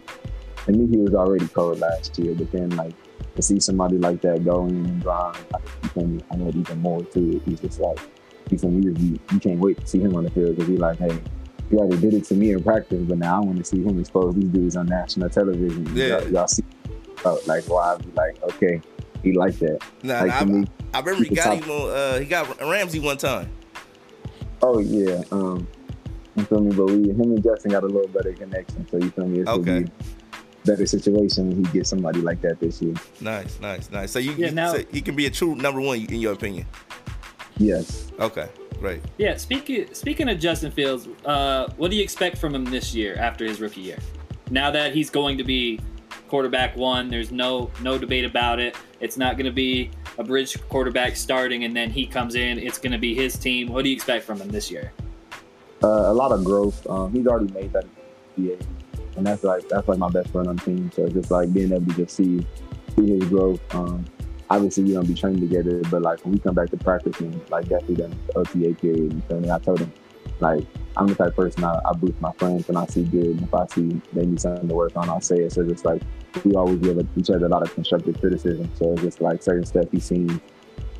[0.68, 2.94] I knew he was already cold last year, but then like
[3.36, 5.64] to see somebody like that go in and grind, like
[5.96, 7.42] you I know even more to it.
[7.46, 8.00] He's just like
[8.52, 10.80] you feel me, you, you, can't wait to see him on the field because he's
[10.80, 11.20] like, hey,
[11.70, 14.00] you already did it to me in practice, but now I want to see him
[14.00, 15.86] expose these dudes on national television.
[15.96, 16.20] Yeah.
[16.20, 16.64] Y'all, y'all see,
[17.26, 17.94] oh, like, why?
[17.94, 18.82] I'd be like, okay,
[19.24, 19.80] he like that.
[20.04, 21.90] Nah, Like, nah, I, me, I remember he got him on.
[21.90, 23.50] Uh, he got Ramsey one time.
[24.62, 25.68] Oh yeah, um,
[26.36, 26.76] you feel me?
[26.76, 29.42] But we, him and Justin got a little better connection, so you feel me?
[29.42, 29.82] It's Okay.
[29.82, 29.92] be
[30.68, 32.94] better situation when he gets somebody like that this year.
[33.22, 34.12] Nice, nice, nice.
[34.12, 36.34] So you, Yeah, you now- so he can be a true number one in your
[36.34, 36.66] opinion.
[37.58, 38.12] Yes.
[38.20, 38.48] Okay,
[38.80, 39.02] great.
[39.18, 43.16] Yeah, speaking speaking of Justin Fields, uh, what do you expect from him this year
[43.18, 43.98] after his rookie year?
[44.52, 45.80] Now that he's going to be
[46.28, 48.76] quarterback one, there's no no debate about it.
[49.00, 52.60] It's not going to be a bridge quarterback starting and then he comes in.
[52.60, 53.70] It's going to be his team.
[53.70, 54.92] What do you expect from him this year?
[55.84, 56.86] Uh, a lot of growth.
[56.88, 57.86] Um, he's already made that
[58.38, 58.60] NBA,
[59.18, 60.92] and that's like that's like my best friend on the team.
[60.94, 62.46] So it's just like being able to just see
[62.96, 63.60] see his growth.
[63.76, 64.06] Um,
[64.50, 67.34] obviously we don't be training together, but like when we come back to practice and
[67.50, 69.30] like definitely done OTA period.
[69.30, 69.52] Me?
[69.52, 69.92] I told him
[70.40, 73.26] like I'm the type of person I, I boost my friends when I see good.
[73.26, 75.52] And if I see they need something to work on, I'll say it.
[75.52, 76.02] So it's just like
[76.44, 78.70] we always give each other a lot of constructive criticism.
[78.76, 80.42] So it's just like certain stuff he's seen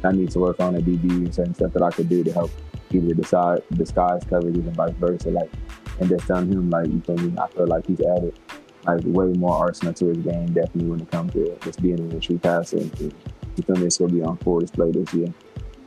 [0.04, 2.32] I need to work on at DB and certain stuff that I could do to
[2.32, 2.52] help
[2.92, 5.30] either decide disguise coverages and vice versa.
[5.30, 5.52] Like
[6.00, 8.38] and just telling him like you feel me, I feel like he's added
[8.86, 12.20] like way more arsenal to his game, definitely when it comes to just being a
[12.20, 12.78] true passer.
[12.78, 15.34] And, you feel me, it's gonna be on full display this year.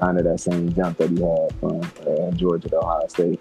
[0.01, 3.41] Kind of that same jump that he had from uh, Georgia to Ohio State.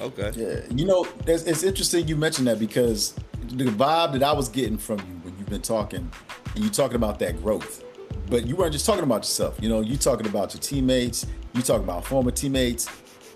[0.00, 0.32] Okay.
[0.34, 3.14] Yeah, you know, it's, it's interesting you mentioned that because
[3.48, 6.10] the vibe that I was getting from you when you've been talking,
[6.54, 7.84] and you talking about that growth,
[8.28, 9.58] but you weren't just talking about yourself.
[9.60, 12.88] You know, you talking about your teammates, you talking about former teammates.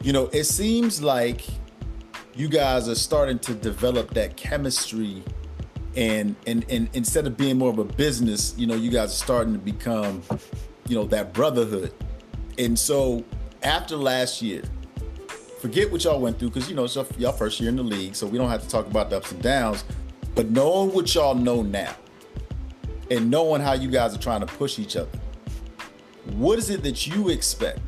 [0.03, 1.45] You know, it seems like
[2.35, 5.23] you guys are starting to develop that chemistry,
[5.97, 9.25] and and and instead of being more of a business, you know, you guys are
[9.25, 10.23] starting to become,
[10.89, 11.93] you know, that brotherhood.
[12.59, 13.25] And so
[13.63, 14.63] after last year,
[15.61, 18.15] forget what y'all went through because you know it's y'all first year in the league,
[18.15, 19.85] so we don't have to talk about the ups and downs.
[20.35, 21.95] But knowing what y'all know now,
[23.11, 25.19] and knowing how you guys are trying to push each other,
[26.35, 27.81] what is it that you expect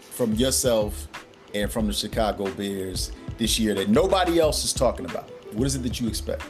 [0.00, 1.08] from yourself
[1.54, 5.28] and from the Chicago Bears this year that nobody else is talking about?
[5.54, 6.44] What is it that you expect?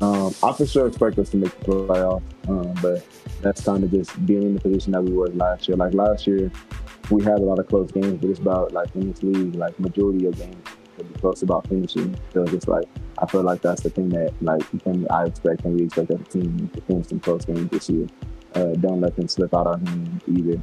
[0.00, 3.04] Um, I for sure expect us to make the playoffs, um, but
[3.42, 5.76] that's kind of just being in the position that we were last year.
[5.76, 6.50] Like last year,
[7.10, 9.78] we had a lot of close games, but it's about like in this league, like
[9.78, 10.56] majority of games
[10.96, 12.16] will be close about finishing.
[12.32, 12.84] So it's just like
[13.18, 16.20] I feel like that's the thing that like can, I expect and we expect as
[16.20, 18.06] a team to finish some close games this year.
[18.54, 20.60] Uh, don't let them slip out our hands either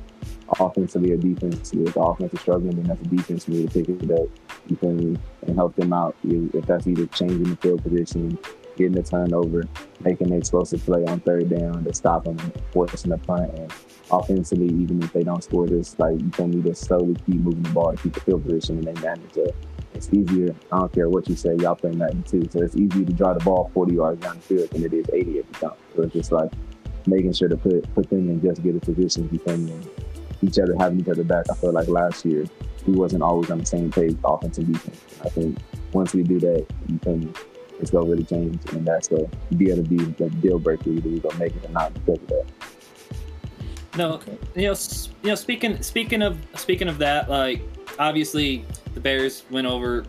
[0.59, 1.85] offensively or defensively.
[1.85, 4.27] If the offense is struggling, then that's a defense for me to pick it up,
[4.67, 6.15] you feel me, and help them out.
[6.23, 8.37] If that's either changing the field position,
[8.79, 9.65] getting the turnover,
[9.99, 12.37] making an explosive play on third down to stop them
[12.71, 13.53] forcing the punt.
[13.57, 13.71] And
[14.11, 17.63] offensively, even if they don't score, just like you feel me, just slowly keep moving
[17.63, 19.55] the ball to keep the field position and they manage it.
[19.93, 20.55] It's easier.
[20.71, 21.55] I don't care what you say.
[21.55, 22.47] Y'all playing that too.
[22.51, 25.05] So it's easier to drive the ball 40 yards down the field than it is
[25.11, 25.71] 80 every time.
[25.95, 26.51] So it's just like
[27.05, 29.89] making sure to put put them in just get a position, you and
[30.41, 31.45] each other having each other back.
[31.49, 32.45] I feel like last year
[32.85, 35.01] we wasn't always on the same page, offense and defense.
[35.23, 35.57] I think
[35.93, 37.31] once we do that, you feel me,
[37.79, 40.89] it's gonna really change, and that's gonna be able to be the deal breaker.
[40.89, 42.45] Either we gonna make it or not because of that.
[43.97, 44.19] No,
[44.55, 44.75] you know,
[45.23, 45.35] you know.
[45.35, 47.61] Speaking speaking of speaking of that, like
[47.97, 50.05] obviously the Bears went over,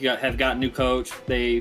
[0.00, 1.10] got, have got new coach.
[1.26, 1.60] They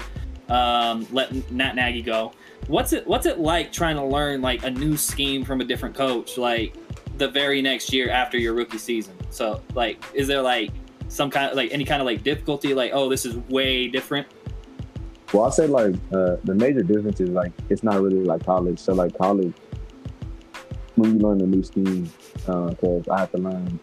[0.50, 2.34] um, let Matt Nagy go.
[2.68, 5.96] What's it What's it like trying to learn like a new scheme from a different
[5.96, 6.76] coach, like
[7.18, 9.16] the very next year after your rookie season?
[9.30, 10.72] So, like, is there like
[11.08, 12.74] some kind of like any kind of like difficulty?
[12.74, 14.28] Like, oh, this is way different.
[15.34, 18.80] Well, I say like uh, the major difference is like it's not really like college.
[18.80, 19.54] So like college,
[20.96, 23.80] when you learn a new scheme, because I have to learn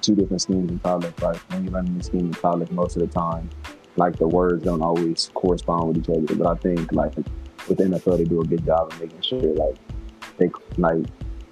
[0.00, 1.14] two different schemes in college.
[1.20, 3.50] Like when you learn a new scheme in college, most of the time,
[3.96, 6.34] like the words don't always correspond with each other.
[6.34, 7.14] But I think like
[7.68, 9.76] with the NFL, they do a good job of making sure like
[10.38, 11.04] they like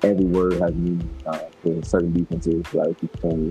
[0.03, 2.65] every word has meaning uh, for certain defenses.
[2.73, 2.97] Like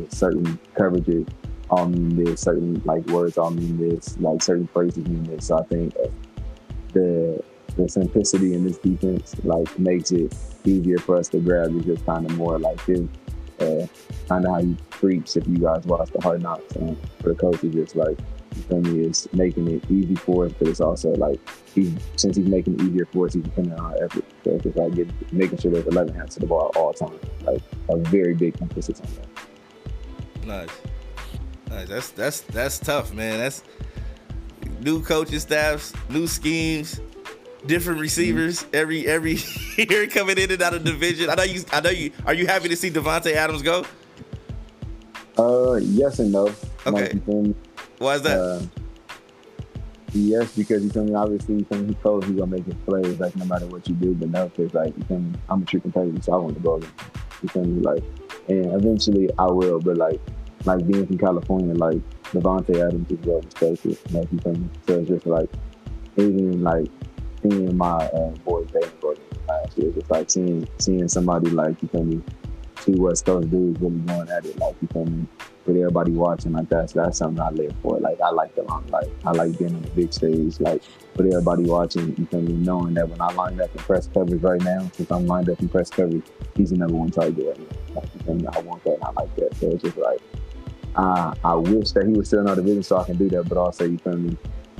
[0.10, 1.28] certain coverages
[1.70, 5.48] all mean this, certain like words all mean this, like certain phrases mean this.
[5.48, 5.94] So I think
[6.94, 7.44] the
[7.76, 11.76] the simplicity in this defense like makes it easier for us to grab.
[11.76, 13.02] It's just kind of more like this,
[13.60, 13.88] uh,
[14.28, 16.76] kind of how you preach if you guys watch the Hard Knocks.
[16.76, 18.18] And for the coaches, it's like
[18.56, 21.40] you feel me, is making it easy for us, but it's also like
[21.74, 24.26] he since he's making it easier for us, he's depending on our effort.
[24.44, 24.94] So it's just like
[25.32, 27.20] making sure there's 11 hands to the ball all the time.
[27.46, 30.46] Like a very big emphasis on that.
[30.46, 30.70] Nice.
[31.70, 31.88] Nice.
[31.88, 33.40] That's that's that's tough, man.
[33.40, 33.64] That's
[34.82, 37.02] new coaching staffs, new schemes,
[37.66, 39.40] different receivers every every
[39.78, 41.30] year coming in and out of division.
[41.30, 41.64] I know you.
[41.72, 42.12] I know you.
[42.26, 43.86] Are you happy to see Davante Adams go?
[45.38, 46.54] Uh, yes and no.
[46.86, 47.20] Okay.
[47.98, 48.40] Why is that?
[48.40, 48.62] Uh,
[50.14, 51.14] yes, because you feel me.
[51.14, 51.88] Obviously, you feel me.
[51.90, 54.14] He told he's gonna make his plays like no matter what you do.
[54.14, 55.34] But no, because like you feel me.
[55.50, 56.82] I'm a true competitor, so I want to go.
[57.42, 57.82] You feel me?
[57.82, 58.04] Like,
[58.50, 59.80] and eventually I will.
[59.80, 60.20] But like,
[60.66, 63.98] like being from California, like Davante Adams is well respected.
[64.14, 64.70] Like you feel me.
[64.88, 65.50] So it's just like
[66.18, 66.88] even like
[67.42, 71.88] seeing my uh, boy David Gordon last year, just like seeing seeing somebody like you
[71.88, 72.22] feel me.
[72.82, 75.26] Two West Coast dudes really going at it, like you feel me
[75.66, 78.00] with everybody watching like that's that's something I live for.
[78.00, 80.82] Like I like the long like I like being on the big stage, like
[81.16, 84.42] with everybody watching, you feel me, knowing that when I line up in press coverage
[84.42, 86.26] right now, since I'm lined up in press coverage,
[86.56, 87.60] he's the number one target.
[87.96, 89.56] Like I want that and I like that.
[89.56, 90.20] So it's just like
[90.96, 93.50] uh, I wish that he was still in our division so I can do that,
[93.50, 94.38] but also you feel me,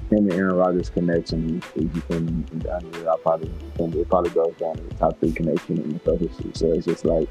[0.10, 3.52] him and Aaron Rodgers connection, you feel me, I probably
[4.00, 6.52] it probably goes down to the top three connection in the history.
[6.54, 7.28] So it's just like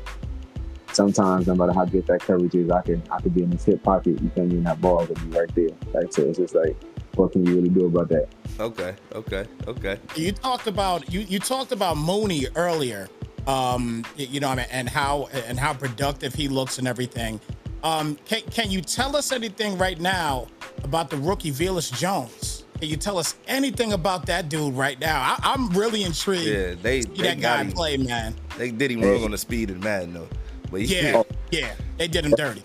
[0.94, 3.64] sometimes no matter how good that coverage is, I can I could be in his
[3.64, 5.68] hip pocket, you feel me, and that ball could be right there.
[5.92, 6.76] Like so it's just like
[7.16, 8.28] what can you really do about that?
[8.58, 8.94] Okay.
[9.14, 9.44] Okay.
[9.68, 9.98] Okay.
[10.16, 13.08] You talked about you you talked about Mooney earlier,
[13.46, 17.40] um, you know, and- and how and how productive he looks and everything.
[17.82, 20.46] Um, can can you tell us anything right now
[20.82, 22.64] about the rookie Velus Jones?
[22.80, 25.20] Can you tell us anything about that dude right now?
[25.20, 26.46] I, I'm really intrigued.
[26.46, 26.74] Yeah.
[26.80, 27.72] They to see they that got guy him.
[27.72, 28.34] play, man.
[28.58, 30.28] They did him wrong on the speed and Madden though.
[30.74, 32.62] But he, Yeah, yeah, they did him dirty.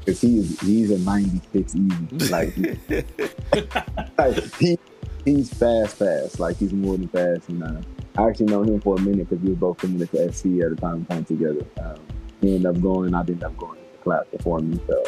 [0.00, 2.28] Because he is he's a 96 easy.
[2.30, 2.54] Like,
[4.18, 4.78] like he
[5.24, 6.38] he's fast, fast.
[6.38, 7.48] Like he's more than fast.
[7.48, 7.80] And uh,
[8.18, 10.68] I actually know him for a minute because we were both coming to SC at
[10.68, 11.64] the time playing together.
[11.82, 11.96] Um,
[12.42, 14.78] he ended up going, I ended up going to class before me.
[14.86, 15.02] So,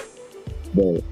[0.72, 1.04] but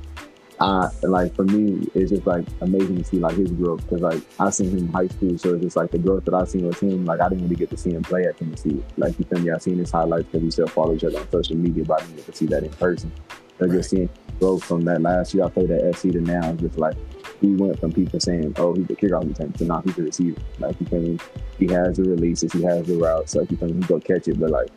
[0.58, 4.22] I like for me, it's just like amazing to see like his growth because like
[4.40, 6.66] I seen him in high school, so it's just like the growth that I seen
[6.66, 7.04] with him.
[7.04, 8.82] Like I didn't really get to see him play at Tennessee.
[8.96, 9.50] Like you feel me?
[9.50, 12.06] I seen his highlights because we still follow each other on social media, but I
[12.06, 13.12] didn't get to see that in person.
[13.58, 16.62] So just seeing growth from that last year I played at SC to now, it's
[16.62, 16.96] just like
[17.40, 20.40] he went from people saying, "Oh, he's the kickoff return," to now he's a receiver.
[20.58, 21.18] Like you feel me?
[21.58, 23.74] He has the releases, he has the routes, so you feel me?
[23.74, 24.40] He go catch it.
[24.40, 24.68] But like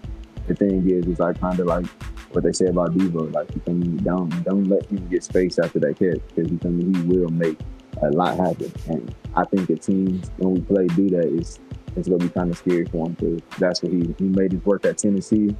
[0.47, 1.85] the thing is, is like kind of like
[2.31, 3.33] what they say about Deebo.
[3.33, 3.97] Like you me?
[4.01, 6.99] Don't don't let him get space after that catch because you me?
[6.99, 7.57] He will make
[8.01, 8.71] a lot happen.
[8.87, 11.59] And I think the teams when we play do that is
[11.95, 14.63] it's gonna be kind of scary for him because that's what he he made his
[14.65, 15.55] work at Tennessee,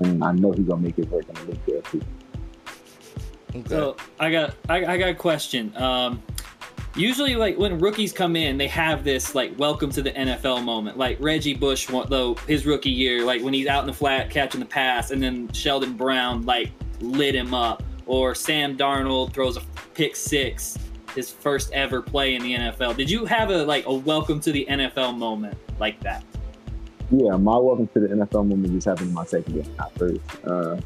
[0.00, 2.02] and I know he's gonna make it work in the league there too.
[3.56, 3.68] okay.
[3.68, 5.74] So I got I, I got a question.
[5.76, 6.22] Um,
[6.98, 10.98] usually, like when rookies come in, they have this like welcome to the NFL moment.
[10.98, 14.60] Like Reggie Bush, though his rookie year, like when he's out in the flat catching
[14.60, 19.62] the pass, and then Sheldon Brown like lit him up, or Sam Darnold throws a
[19.94, 20.78] pick six,
[21.14, 22.96] his first ever play in the NFL.
[22.96, 26.24] Did you have a like a welcome to the NFL moment like that?
[27.10, 30.20] Yeah, my welcome to the NFL moment just happened in my second game, not first.
[30.44, 30.78] Uh,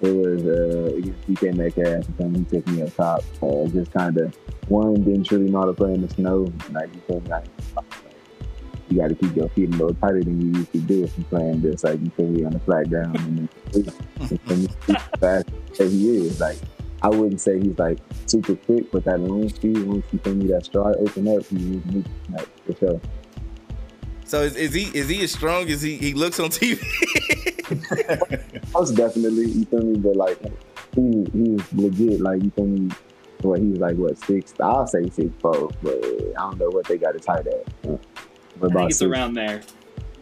[0.00, 3.22] it was uh, against DK Metcalf, and he took me up top.
[3.40, 4.34] Uh, just kind of
[4.68, 6.52] one didn't truly know how to play in the snow.
[6.70, 7.28] Like you feel me?
[7.30, 7.44] Like,
[8.88, 11.16] you got to keep your feet a little tighter than you used to do if
[11.16, 11.82] you're playing this.
[11.84, 15.48] Like you feel me on the flat ground and then you fast
[15.80, 16.40] as he is.
[16.40, 16.58] Like
[17.02, 20.46] I wouldn't say he's like super quick, but that long speed once you feel me
[20.48, 23.00] that stride open up, he- like for sure.
[24.24, 26.78] so is, is he is he as strong as he, he looks on TV?
[28.74, 29.98] Most definitely, you feel me?
[29.98, 30.38] But like,
[30.94, 32.20] he he's legit.
[32.20, 32.90] Like you feel me?
[33.44, 33.96] What he's like?
[33.96, 34.54] What six?
[34.60, 37.64] I'll say six four, but I don't know what they got his height at.
[38.60, 39.62] But I think it's six, around there.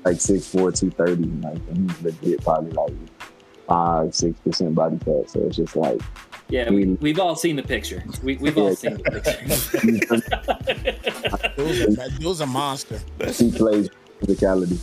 [0.05, 1.25] like six four, two thirty.
[1.25, 2.93] Like and he's legit, probably like
[3.69, 5.31] five six percent body fat.
[5.31, 6.01] So it's just like
[6.49, 8.03] Yeah, we, we've all seen the picture.
[8.23, 9.47] We, we've all seen the picture.
[11.57, 12.99] Dude's a, that dude's a monster.
[13.19, 13.89] he plays
[14.21, 14.79] physicality.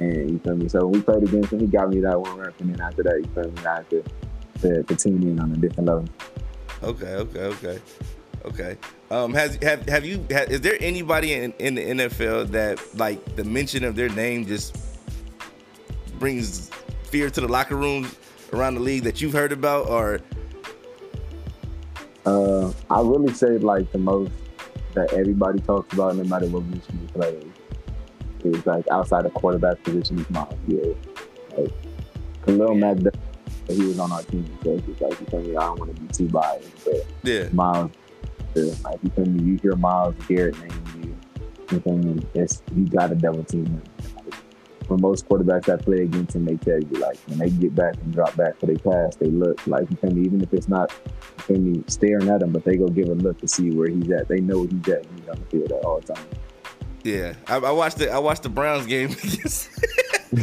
[0.00, 0.68] And you feel me?
[0.68, 3.02] So when we played against him, he got me that one rep, and then after
[3.02, 3.66] that, you feel me?
[3.66, 4.04] I had to,
[4.60, 6.04] to, to tune in on a different level.
[6.82, 7.78] Okay, okay, okay,
[8.44, 8.76] okay.
[9.10, 10.24] Um, has have have you?
[10.30, 14.46] Ha, is there anybody in, in the NFL that like the mention of their name
[14.46, 14.76] just
[16.18, 16.70] brings
[17.04, 18.14] fear to the locker rooms
[18.52, 20.20] around the league that you've heard about, or
[22.24, 24.30] Uh, I really say like the most
[24.94, 27.40] that everybody talks about, no matter what position you play,
[28.44, 30.96] is like outside the quarterback position is Myles Garrett.
[31.56, 31.72] Like
[32.44, 32.98] Khalil Mack,
[33.76, 35.94] he was on our team, so it's just like you feel me, I don't want
[35.94, 37.48] to be too biased, but yeah?
[37.52, 37.90] Myles,
[38.54, 39.42] like you feel me.
[39.42, 41.16] You hear Myles Garrett name you.
[41.70, 42.26] You feel me?
[42.34, 43.82] It's you got to double team him.
[44.86, 47.96] For most quarterbacks that play against him, they tell you like when they get back
[47.96, 50.22] and drop back for their pass, they look like you feel me.
[50.22, 53.14] Even if it's not you feel me staring at him, but they go give a
[53.14, 54.28] look to see where he's at.
[54.28, 56.26] They know where he's at he's on the field at all times.
[57.04, 58.08] Yeah, I, I watched it.
[58.08, 59.10] I watched the Browns game.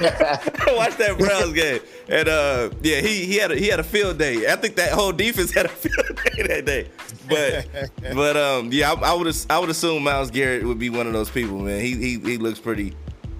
[0.00, 3.84] I watched that Browns game, and uh, yeah, he he had a, he had a
[3.84, 4.50] field day.
[4.50, 6.88] I think that whole defense had a field day that day.
[7.28, 11.06] But but um, yeah, I, I would I would assume Myles Garrett would be one
[11.06, 11.80] of those people, man.
[11.80, 12.94] He he he looks pretty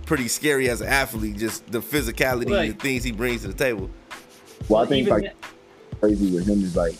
[0.05, 1.37] pretty scary as an athlete.
[1.39, 2.71] Just the physicality Right.
[2.71, 3.89] and the things he brings to the table.
[4.69, 5.35] Well, I think even like
[6.01, 6.95] crazy with him is like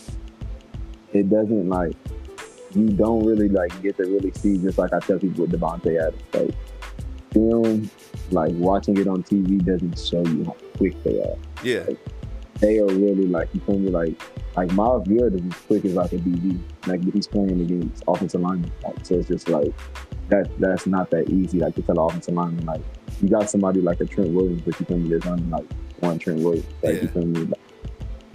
[1.13, 1.95] it doesn't like
[2.73, 5.99] you don't really like get to really see just like I tell people with Davante
[6.01, 6.21] Adams.
[6.33, 6.55] Like
[7.31, 7.89] film,
[8.31, 11.35] like watching it on TV doesn't show you how quick they are.
[11.63, 11.85] Yeah,
[12.59, 14.13] They are really like you feel me like
[14.55, 16.59] like Myles Garrett is as quick as like a DB.
[16.87, 18.71] Like he's playing against offensive linemen.
[18.83, 19.71] Like so it's just like
[20.29, 22.81] that that's not that easy like to tell an offensive lineman like
[23.21, 25.65] you got somebody like a Trent Williams, but you feel me there's only like
[25.99, 26.65] one Trent Williams.
[26.83, 27.01] Like Yeah.
[27.01, 27.39] you feel me?
[27.41, 27.59] Like,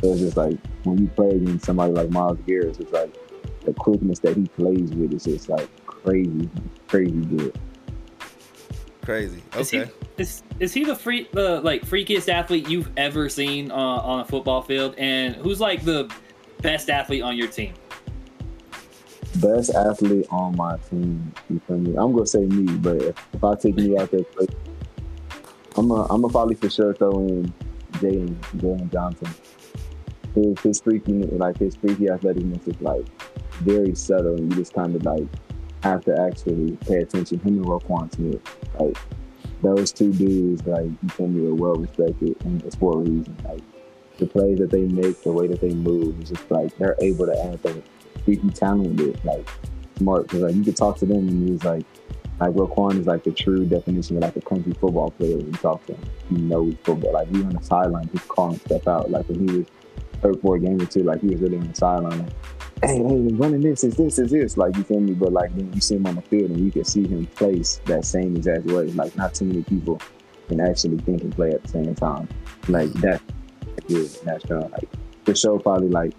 [0.03, 3.15] so it's just like when you play against somebody like Myles Garrett, it's like
[3.65, 6.51] the quickness that he plays with is just like crazy,
[6.89, 7.59] crazy good.
[9.05, 9.43] Crazy.
[9.59, 9.91] Is he Okay.
[10.19, 14.25] is, is he the freak the like freakiest athlete you've ever seen uh, on a
[14.25, 14.95] football field?
[14.97, 16.11] And who's like the
[16.63, 17.75] best athlete on your team?
[19.41, 21.95] Best athlete on my team, you feel me?
[21.97, 24.21] I'm gonna say me, but if, if I take me out there,
[25.77, 27.53] I'm a, I'm a probably for sure throw in
[27.95, 29.29] Jaylon Jaylon Johnson.
[30.35, 33.05] His his freaky like his freaky athleticness is like
[33.61, 35.27] very subtle, and you just kind of like
[35.85, 37.39] have to actually pay attention.
[37.41, 38.41] Him and Roquan Smith,
[38.81, 38.97] like
[39.63, 43.37] those two dudes, like you feel me, are well respected, and it's for a reason.
[43.45, 43.61] Like
[44.19, 47.27] the plays that they make, the way that they move, it's just like they're able
[47.27, 47.83] to add that
[48.25, 49.47] freaky talent with like
[49.99, 50.23] smart.
[50.23, 51.85] Because like you could talk to them, and he's like,
[52.41, 55.37] like Roquan is like the true definition of like a country football player.
[55.37, 57.13] When you talk to him, he knows football.
[57.13, 59.11] Like he on the sideline, he's calling stuff out.
[59.11, 59.67] Like when he was
[60.41, 62.33] for a game or two, like he was really on the sideline.
[62.87, 64.57] Hey, hey, running this is this is this.
[64.57, 65.13] Like you feel me?
[65.13, 67.81] But like then you see him on the field, and you can see him place
[67.87, 68.87] that same exact way.
[68.93, 70.01] Like not too many people
[70.49, 72.29] can actually think and play at the same time.
[72.69, 73.21] Like that,
[73.89, 74.11] good.
[74.25, 74.89] That's uh, like
[75.25, 75.59] for sure.
[75.61, 76.15] Probably like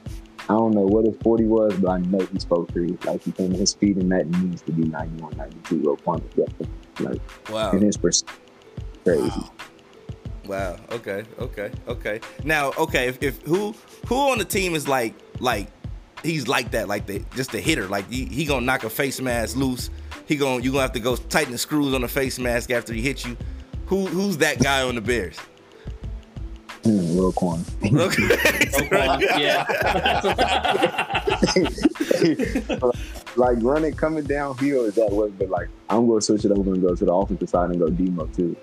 [0.47, 2.95] I don't know what his 40 was, but I know he spoke three.
[3.03, 5.75] Like he came his speed and that needs to be 91, 92.
[5.79, 7.71] Roquan is definitely like Wow.
[7.71, 9.31] in his crazy.
[10.45, 10.77] Wow.
[10.91, 11.23] Okay.
[11.39, 11.71] Okay.
[11.87, 12.19] Okay.
[12.43, 13.07] Now, okay.
[13.07, 13.73] If, if who
[14.07, 15.67] who on the team is like like
[16.25, 19.21] he's like that, like the just a hitter, like he, he gonna knock a face
[19.21, 19.89] mask loose.
[20.25, 22.93] He gonna you gonna have to go tighten the screws on the face mask after
[22.93, 23.37] he hits you.
[23.87, 25.37] Who who's that guy on the Bears?
[26.83, 27.63] Mm, Roquan.
[27.97, 28.29] Okay.
[29.41, 29.65] yeah.
[33.35, 36.81] like running coming downhill is that way, but like I'm gonna switch it over and
[36.81, 38.55] go to the offensive side and go Demo too.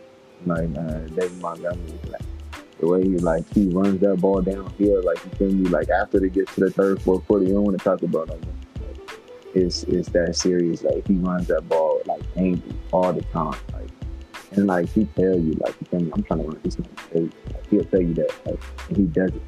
[0.46, 2.22] Like uh, David Montgomery, like
[2.82, 5.68] the way he like he runs that ball downhill, like you feel me?
[5.68, 8.28] Like after they get to the third, fourth quarter, you don't want to talk about.
[8.28, 8.42] Like,
[9.54, 10.82] it's it's that serious.
[10.82, 13.54] Like he runs that ball like angry all the time.
[13.72, 13.88] Like
[14.50, 16.10] and like he tell you like you feel me?
[16.12, 16.88] I'm trying to run this man.
[17.14, 18.46] Like, he'll tell you that.
[18.46, 19.42] Like and he does it.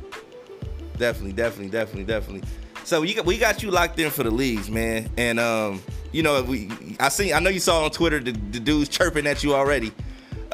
[0.97, 2.49] definitely, definitely, definitely, definitely.
[2.85, 5.11] So you we got you locked in for the leagues, man.
[5.17, 6.71] And um, you know, we
[7.01, 9.91] I see I know you saw on Twitter the, the dudes chirping at you already.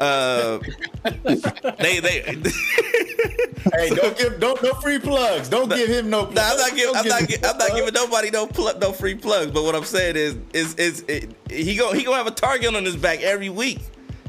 [0.01, 0.59] Uh,
[1.79, 2.41] they they.
[3.75, 5.47] Hey, don't give don't no free plugs.
[5.47, 6.23] Don't give him no.
[6.31, 6.95] Nah, I'm not giving.
[6.95, 7.21] I'm not.
[7.45, 9.51] I'm not giving nobody no pl- no free plugs.
[9.51, 12.73] But what I'm saying is, is is it, he gonna he gonna have a target
[12.73, 13.79] on his back every week.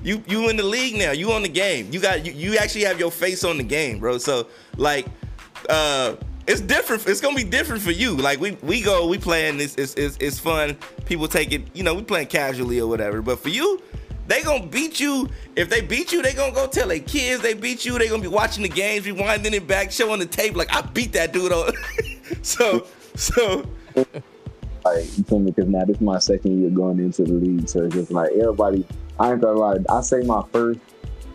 [0.02, 1.12] You you in the league now.
[1.12, 1.88] You on the game.
[1.90, 4.18] You got you, you actually have your face on the game, bro.
[4.18, 5.06] So like,
[5.70, 7.06] uh, it's different.
[7.06, 8.14] It's gonna be different for you.
[8.14, 9.74] Like we we go we playing this.
[9.76, 10.76] It's it's, it's fun.
[11.06, 11.62] People take it.
[11.74, 13.22] You know we playing casually or whatever.
[13.22, 13.80] But for you.
[14.28, 15.28] They gonna beat you.
[15.56, 17.98] If they beat you, they gonna go tell their kids they beat you.
[17.98, 21.12] They gonna be watching the games, rewinding it back, showing the tape like I beat
[21.12, 21.72] that dude on.
[22.42, 23.66] so, so
[24.84, 25.04] like?
[25.16, 28.32] Because now this is my second year going into the league, so it's just like
[28.32, 28.86] everybody.
[29.18, 29.78] I ain't gonna lie.
[29.88, 30.80] I say my first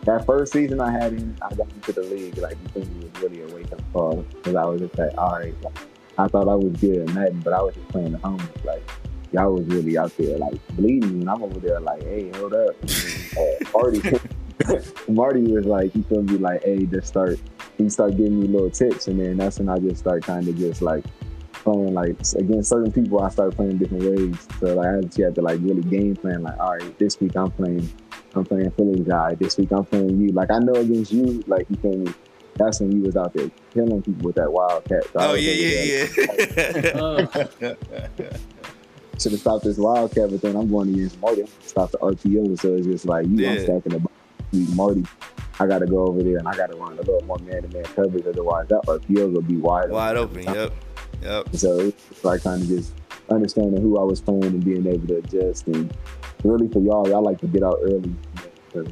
[0.04, 2.38] that first season I had in, I got into the league.
[2.38, 3.10] Like you feel me?
[3.12, 5.54] Was really a wake up call because I was just like, all right.
[5.62, 5.78] Like,
[6.18, 8.64] I thought I was good at Madden, but I was just playing the homies.
[8.64, 8.82] Like
[9.32, 12.74] y'all was really out there like bleeding, and I'm over there like, hey, hold up.
[13.36, 14.02] uh, Marty,
[15.08, 16.38] Marty was like, you feel me?
[16.38, 17.38] Like, hey, just start.
[17.76, 20.56] He start giving me little tips, and then that's when I just start kind of
[20.56, 21.04] just like
[21.52, 24.48] playing like against certain people I started playing different ways.
[24.60, 27.36] So like I actually had to like really game plan like all right, this week
[27.36, 27.88] I'm playing
[28.34, 30.28] I'm playing Philly guy, this week I'm playing you.
[30.32, 32.12] Like I know against you, like you feel me,
[32.56, 35.04] That's when you was out there killing people with that wildcat.
[35.04, 36.06] So Oh was yeah, yeah,
[36.84, 37.00] yeah.
[37.00, 38.34] Uh,
[39.20, 41.44] should have stopped this wildcat, but then I'm going against Marty.
[41.64, 43.50] Stop the RPO, so it's just like you Yeah.
[43.50, 43.92] I'm stacking
[44.52, 45.04] the Marty.
[45.60, 47.84] I got to go over there and I got to run a little more man-to-man
[47.84, 49.90] coverage, otherwise that RPO will be wide.
[49.90, 50.42] Wide open.
[50.42, 50.72] Yep.
[51.22, 51.56] Yep.
[51.56, 52.94] So it's like kind of just
[53.28, 55.66] understanding who I was playing and being able to adjust.
[55.66, 55.92] And
[56.44, 58.14] really for y'all, y'all like to get out early.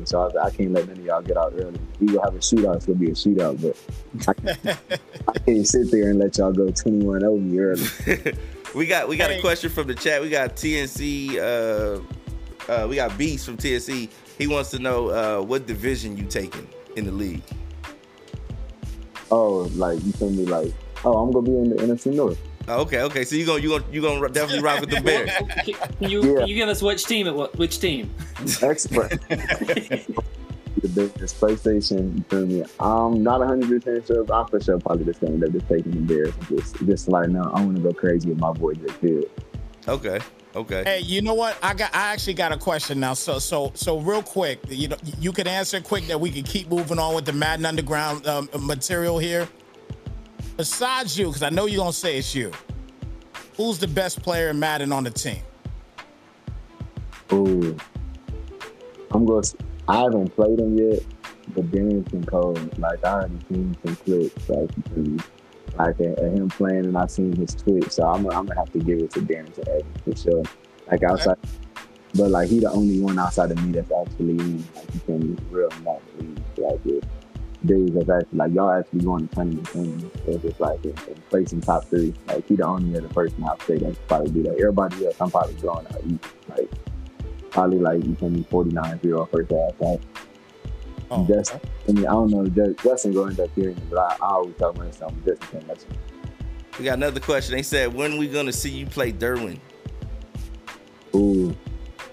[0.05, 1.79] So I, I can't let none of y'all get out early.
[2.01, 2.77] We will have a shootout.
[2.77, 4.77] It's gonna be a shootout, but I,
[5.29, 7.87] I can't sit there and let y'all go 21 over me early.
[8.75, 10.21] we got we got a question from the chat.
[10.23, 11.37] We got TNC.
[11.39, 12.01] Uh,
[12.73, 14.09] uh, we got Beast from TNC.
[14.39, 17.43] He wants to know uh, what division you taking in the league.
[19.31, 20.45] Oh, like you feel me?
[20.45, 20.73] Like,
[21.05, 22.39] oh, I'm gonna be in the NFC North.
[22.69, 23.25] Oh, okay, okay.
[23.25, 25.31] So you gonna you gonna you gonna definitely rock with the Bears.
[26.01, 26.41] can you Yeah.
[26.41, 27.27] can you give us which team?
[27.29, 28.13] At what which team?
[28.63, 29.19] Expert.
[30.87, 32.17] the business PlayStation.
[32.17, 32.65] You feel me?
[32.81, 35.69] I'm not 100 percent sure, but I'm for sure probably just gonna end up just
[35.69, 36.35] taking the Bears.
[36.35, 39.25] and Just, just like no, I want to go crazy with my boy Jake Field.
[39.89, 40.21] Okay,
[40.55, 40.85] okay.
[40.85, 41.57] Hey, you know what?
[41.63, 41.95] I got.
[41.95, 43.15] I actually got a question now.
[43.15, 46.69] So, so, so, real quick, you know, you can answer quick that we can keep
[46.69, 49.49] moving on with the Madden Underground um, material here.
[50.57, 52.51] Besides you, because I know you're gonna say it's you.
[53.57, 55.43] Who's the best player in Madden on the team?
[57.33, 57.77] Ooh,
[59.11, 59.45] I'm going.
[59.87, 61.01] To I haven't played him yet,
[61.55, 65.19] but Darrington Cole, like I already seen some clips, like you feel me?
[65.79, 68.73] like at, at him playing, and I seen his Twitch, so I'm, I'm gonna have
[68.73, 70.43] to give it to Darrynton Evans for sure.
[70.91, 71.37] Like outside,
[72.15, 75.37] but like he the only one outside of me that's actually in, like feel me,
[75.51, 76.41] real not league.
[76.57, 77.05] Like it,
[77.65, 81.23] dudes that's actually like y'all actually going to tournaments, and it's just like in, in
[81.29, 82.15] placing top three.
[82.27, 84.59] Like he the only other person I'd say that probably do that.
[84.59, 86.71] Everybody else, I'm probably going out eat like
[87.57, 89.81] probably like you feel me, 49 0 first half.
[89.81, 90.01] Like,
[91.09, 93.91] Oh, Just- I mean, I don't know, Just- Justin going to end up hearing it,
[93.91, 95.97] but I, I always talk about something Justin can't let you.
[96.79, 97.55] We got another question.
[97.57, 99.59] They said, when we gonna see you play Derwin?
[101.15, 101.57] Ooh,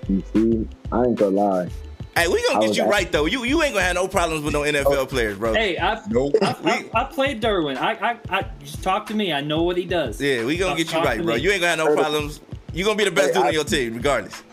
[0.07, 1.69] you see, I ain't gonna lie.
[2.15, 3.25] Hey, we I gonna get you right though.
[3.25, 5.05] You you ain't gonna have no problems with no NFL oh.
[5.05, 5.53] players, bro.
[5.53, 6.35] Hey, I've Nope.
[6.41, 6.55] I,
[6.93, 7.75] I, I played Derwin.
[7.75, 9.33] I, I, I just talk to me.
[9.33, 10.21] I know what he does.
[10.21, 11.35] Yeah, we gonna Talk- get you right, bro.
[11.35, 11.41] me.
[11.41, 12.39] You ain't gonna have no problems.
[12.71, 14.43] You gonna be the best Hey, dude I- on your team, regardless.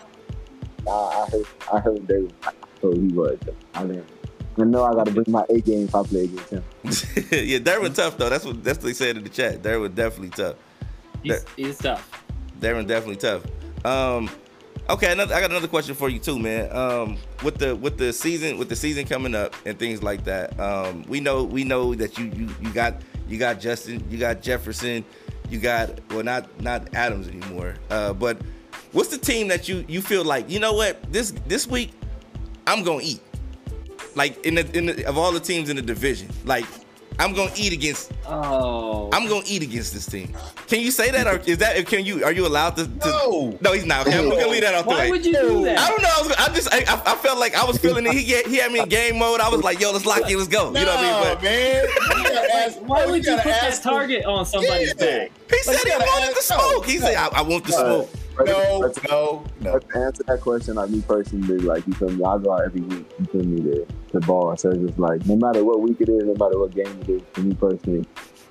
[0.91, 3.39] I, I heard, I heard they, I told he was.
[3.75, 4.05] I mean,
[4.59, 6.65] I know I got to bring my A game if I play against him.
[6.85, 8.29] yeah, Derwin tough though.
[8.29, 9.63] That's what that's what they said in the chat.
[9.63, 10.57] Derwin definitely tough.
[11.23, 12.11] He's, he's tough.
[12.61, 13.43] Darren definitely tough.
[13.85, 14.31] Um,
[14.89, 16.75] okay, another, I got another question for you too, man.
[16.75, 20.59] Um, with the with the season with the season coming up and things like that,
[20.61, 24.43] um, we know we know that you you you got you got Justin, you got
[24.43, 25.05] Jefferson,
[25.49, 27.75] you got well not not Adams anymore.
[27.91, 28.39] Uh, but
[28.93, 31.93] what's the team that you you feel like you know what this this week
[32.67, 33.21] I'm gonna eat
[34.15, 36.65] like in the in the, of all the teams in the division like.
[37.19, 38.13] I'm gonna eat against.
[38.27, 40.33] Oh, I'm gonna eat against this team.
[40.69, 41.85] Can you say that, or is that?
[41.87, 42.25] Can you?
[42.25, 42.87] Are you allowed to?
[42.87, 43.59] to No.
[43.61, 44.07] no, he's not.
[44.07, 45.11] Okay, I'm gonna leave that out the why way.
[45.11, 45.79] would you do that?
[45.81, 46.09] I don't know.
[46.09, 48.15] I, was, I just, I, I I felt like I was feeling it.
[48.15, 49.41] He get, he had me in game mode.
[49.41, 50.69] I was like, yo, let's lock in, let's go.
[50.69, 51.35] You know what I mean?
[51.35, 51.87] But man.
[52.55, 53.91] Ask- Why would you gotta put that ask him.
[53.91, 55.19] target on somebody's Yeah.
[55.19, 55.29] back?
[55.29, 56.87] he But said he gotta wanted the smoke.
[56.87, 58.09] He said, I, I want the smoke.
[58.47, 59.81] No, let's, no, no.
[59.95, 63.07] Answer that question, like me personally, like you feel me, I go out every week.
[63.19, 64.57] You feel me to to ball.
[64.57, 67.09] So it's just like no matter what week it is, no matter what game it
[67.09, 68.07] is, for me personally,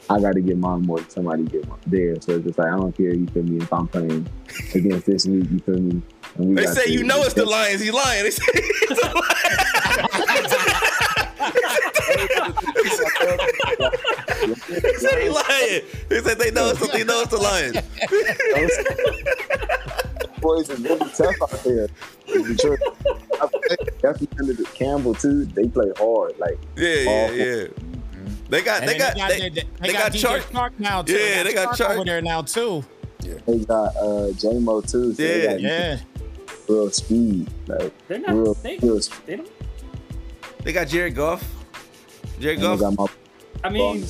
[0.10, 2.20] I got to get mine more than somebody get mine there.
[2.22, 3.14] So it's just like I don't care.
[3.14, 3.58] You feel me?
[3.58, 4.28] If I'm playing
[4.74, 6.02] against this week, you feel me?
[6.38, 7.82] They say you know it's the Lions.
[7.82, 8.24] He's lying.
[8.24, 10.56] They say it's the Lions.
[14.40, 15.82] They said he lying.
[16.08, 17.76] They said they know it's the, they know it's the Lions.
[20.42, 21.88] boys is really tough out there.
[22.28, 22.80] In Detroit.
[23.42, 25.46] I play- That's under the Campbell too.
[25.46, 26.38] They play hard.
[26.40, 27.68] Like Yeah, yeah, yeah.
[28.50, 30.42] They got, And they got, they, they, they got DJ Chark.
[30.52, 31.14] Chark now too.
[31.14, 31.96] Yeah, they got Chark.
[31.96, 32.84] over there now too.
[33.24, 33.34] Yeah.
[33.46, 35.14] they got uh J-Mo too.
[35.14, 36.00] So they Yeah, got Yeah,
[36.68, 37.50] real speed.
[37.68, 38.64] Like They're real, not.
[38.64, 39.22] They, real speed.
[39.26, 39.52] they don't.
[40.64, 41.44] They got Jared Goff.
[42.40, 42.96] Jared And Goff.
[42.96, 43.08] got my
[43.64, 44.06] I mean,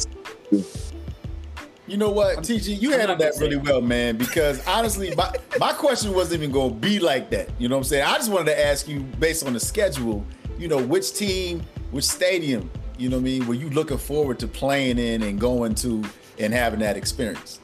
[1.89, 4.15] You know what, TG, you I'm handled that really say- well, man.
[4.15, 7.49] Because honestly, my, my question wasn't even going to be like that.
[7.57, 8.03] You know what I'm saying?
[8.05, 10.23] I just wanted to ask you, based on the schedule,
[10.59, 12.69] you know, which team, which stadium,
[12.99, 16.03] you know what I mean, were you looking forward to playing in and going to
[16.37, 17.59] and having that experience?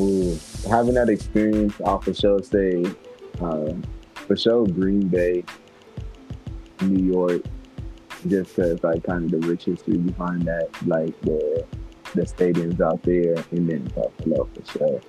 [0.00, 0.38] Ooh,
[0.70, 2.84] having that experience, I'll for sure say,
[3.40, 3.84] um,
[4.14, 5.44] for sure, Green Bay,
[6.80, 7.42] New York,
[8.26, 11.64] just because like kind of the rich history behind that, like the
[12.14, 15.00] the stadiums out there, and then Buffalo for sure.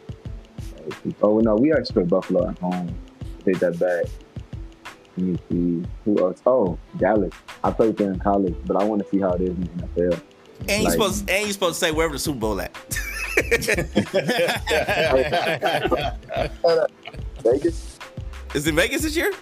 [1.22, 2.93] Oh no, we actually played Buffalo at home.
[3.43, 4.06] Take that back.
[5.18, 6.41] Let me see who else.
[6.45, 7.34] Oh, Dallas.
[7.64, 9.70] I played there in college, but I want to see how it is in the
[9.70, 10.22] NFL.
[10.68, 12.76] And you supposed and you supposed to say wherever the Super Bowl at.
[17.43, 17.99] Vegas.
[18.53, 19.34] Is it Vegas this year?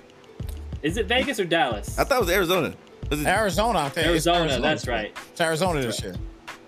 [0.82, 1.97] Is it Vegas or Dallas?
[1.97, 2.74] I thought it was Arizona.
[3.09, 4.07] Was it Arizona, I think.
[4.07, 5.16] It's Arizona, that's right.
[5.32, 6.16] It's Arizona this year.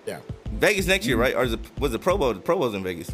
[0.06, 0.20] Yeah.
[0.60, 1.36] Vegas next year, right?
[1.36, 2.34] Or is it was it Pro Bowl?
[2.34, 3.10] The Pro Bowl's in Vegas.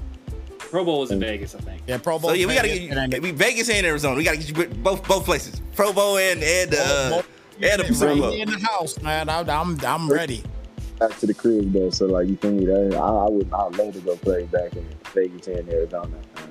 [0.59, 1.81] Pro Bowl was in Vegas, I think.
[1.87, 2.29] Yeah, Pro Bowl.
[2.29, 4.15] So yeah, we gotta Vegas, get and you, then- we Vegas and Arizona.
[4.15, 5.61] We gotta get you both both places.
[5.75, 7.21] Pro Bowl and and uh
[7.61, 8.31] and the both- Super Bowl.
[8.31, 9.27] in the house, man.
[9.29, 10.43] I, I'm I'm ready.
[10.99, 11.89] back to the crib though.
[11.89, 12.65] So like you think?
[12.65, 16.15] That I, I would I'd love to go play back in Vegas and Arizona.
[16.37, 16.41] Uh,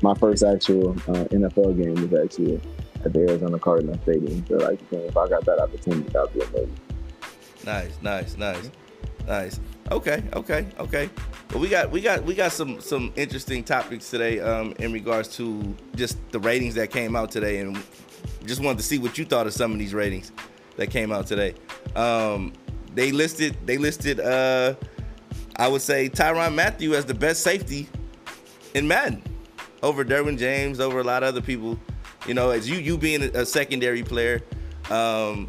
[0.00, 2.60] my first actual uh, NFL game was actually
[3.04, 4.44] at the Arizona Cardinals Stadium.
[4.46, 5.06] So like you feel me?
[5.06, 6.78] if I got that opportunity, that'd be amazing.
[7.66, 8.70] Nice, nice, nice,
[9.26, 9.60] nice.
[9.90, 11.08] Okay, okay, okay.
[11.50, 15.28] Well, we got we got we got some some interesting topics today um, in regards
[15.36, 17.82] to just the ratings that came out today, and
[18.44, 20.30] just wanted to see what you thought of some of these ratings
[20.76, 21.54] that came out today.
[21.96, 22.52] Um,
[22.94, 24.74] they listed they listed uh,
[25.56, 27.88] I would say Tyrann Mathieu as the best safety
[28.74, 29.22] in Madden
[29.82, 31.78] over Derwin James, over a lot of other people.
[32.26, 34.42] You know, as you you being a, secondary player.
[34.90, 35.48] Um,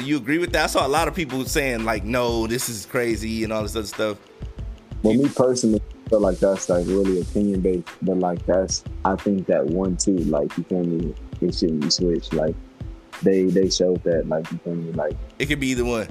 [0.00, 0.64] do you agree with that?
[0.64, 3.76] I saw a lot of people saying like, "No, this is crazy" and all this
[3.76, 4.18] other stuff.
[5.02, 9.16] Well, me personally, I feel like that's like really opinion based, but like that's I
[9.16, 12.32] think that one too, like you feel me, it shouldn't be switched.
[12.32, 12.54] Like
[13.22, 16.08] they they showed that, like you feel me, like It could be either one.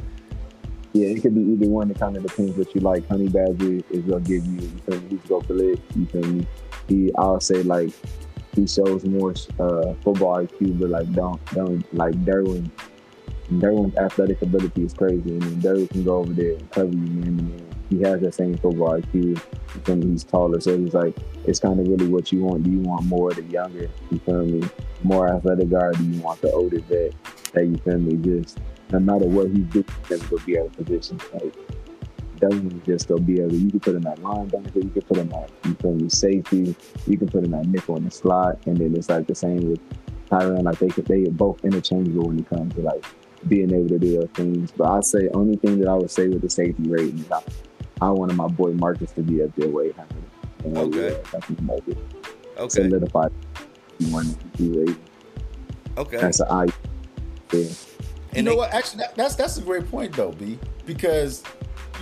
[0.94, 1.92] yeah, it could be either one.
[1.92, 3.08] It kind of depends what you like.
[3.08, 5.80] Honey Badger is gonna give you, you feel me, he's gonna for it.
[5.96, 6.48] You feel me?
[6.88, 7.92] He, I'll say like
[8.56, 12.70] he shows more uh, football IQ, but like don't don't like Derwin.
[13.52, 16.98] Derwin's athletic ability is crazy, and then Derwin can go over there and cover you
[16.98, 17.66] man.
[17.90, 19.40] He has that same football IQ.
[19.84, 20.02] Feel?
[20.02, 22.64] He's taller, so it's like it's kind of really what you want.
[22.64, 23.90] Do you want more of the younger?
[24.12, 24.70] You feel me?
[25.04, 25.92] More athletic guy?
[25.92, 27.14] Do you want the older vet?
[27.54, 28.18] That you feel me?
[28.18, 28.60] Just
[28.92, 31.20] no matter what he do, he's gonna be out of position.
[31.34, 31.54] Like
[32.40, 33.54] doesn't just go be able.
[33.54, 34.76] You can put him at linebacker.
[34.76, 36.76] You can put him at you feel me safety.
[37.08, 39.70] You can put him at nickel in the slot, and then it's like the same
[39.70, 39.80] with
[40.30, 40.64] Tyrann.
[40.64, 43.04] Like they they are both interchangeable when it comes to like
[43.48, 44.72] being able to do those things.
[44.72, 47.42] But I say only thing that I would say with the safety rating is I,
[48.02, 50.06] I wanted my boy Marcus to be up there way higher.
[50.66, 51.20] And uh, Okay.
[51.36, 51.98] I think make it
[52.58, 53.32] Okay, solidified
[54.10, 54.98] one rating.
[55.98, 56.18] okay.
[56.18, 56.66] That's an I.
[57.54, 57.60] Yeah.
[57.62, 57.68] You
[58.34, 58.74] And know they- what?
[58.74, 60.60] Actually, that, that's that's a great point though, B.
[60.86, 61.44] Because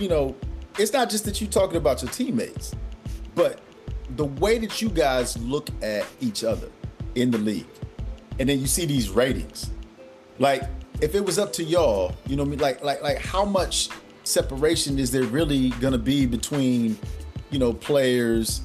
[0.00, 0.34] you know,
[0.78, 2.74] it's not just that you talking about your teammates,
[3.34, 3.60] but
[4.16, 6.68] the way that you guys look at each other
[7.14, 7.66] in the league,
[8.38, 9.70] and then you see these ratings.
[10.38, 10.62] Like,
[11.00, 13.88] if it was up to y'all, you know, I mean, like, like, like, how much
[14.24, 16.98] separation is there really gonna be between,
[17.50, 18.62] you know, players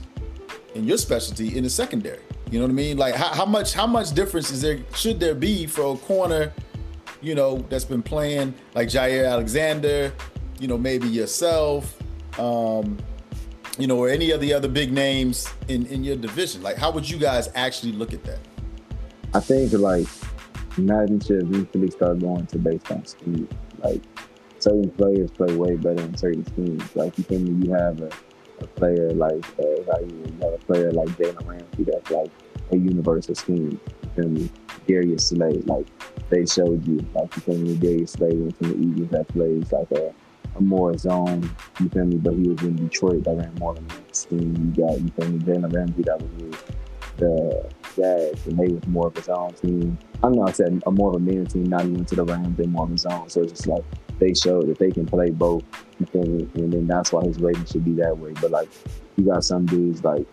[0.75, 2.19] in your specialty in the secondary?
[2.51, 2.97] You know what I mean?
[2.97, 4.79] Like, how, how much, how much difference is there?
[4.95, 6.53] Should there be for a corner?
[7.23, 10.11] you know, that's been playing like Jaire Alexander,
[10.59, 11.97] you know, maybe yourself,
[12.37, 12.97] um,
[13.79, 16.61] you know, or any of the other big names in, in your division?
[16.61, 18.39] Like, how would you guys actually look at that?
[19.33, 20.05] I think like
[20.77, 23.47] Madden should eventually start going to based on speed.
[23.83, 24.01] Like
[24.59, 26.95] certain players play way better in certain schemes.
[26.95, 27.67] Like you me?
[27.67, 28.09] You have a,
[28.59, 32.31] a player like uh, you have a player like Jalen Ramsey that's like
[32.71, 33.79] a universal scheme.
[34.03, 34.49] You feel me?
[34.87, 35.87] Darius Slay, like
[36.29, 37.75] they showed you, like you feel me?
[37.77, 40.13] Darius Slay went from the Eagles that plays like a,
[40.55, 41.49] a more zone.
[41.79, 42.17] You feel me?
[42.17, 44.73] But he was in Detroit that ran more of a scheme.
[44.75, 45.39] You got you feel me?
[45.39, 46.75] Jalen Ramsey that was with
[47.17, 49.97] the Jags, and they was more of his own team.
[50.23, 51.65] I'm not saying a more of a man team.
[51.65, 53.29] not even to the Rams, they more of his own.
[53.29, 53.83] So it's just like
[54.19, 55.63] they showed that they can play both.
[56.13, 58.33] And then that's why his rating should be that way.
[58.41, 58.69] But like
[59.15, 60.25] you got some dudes like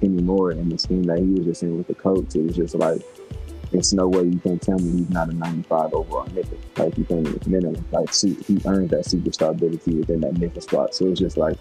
[0.00, 2.34] Kenny Moore in the team that he was just in with the coach.
[2.34, 3.02] It was just like
[3.72, 6.58] it's no way you can tell me he's not a 95 overall nickel.
[6.76, 7.84] Like you can minimum.
[7.90, 10.94] Like he earned that superstar ability within that nickel spot.
[10.94, 11.56] So it's just like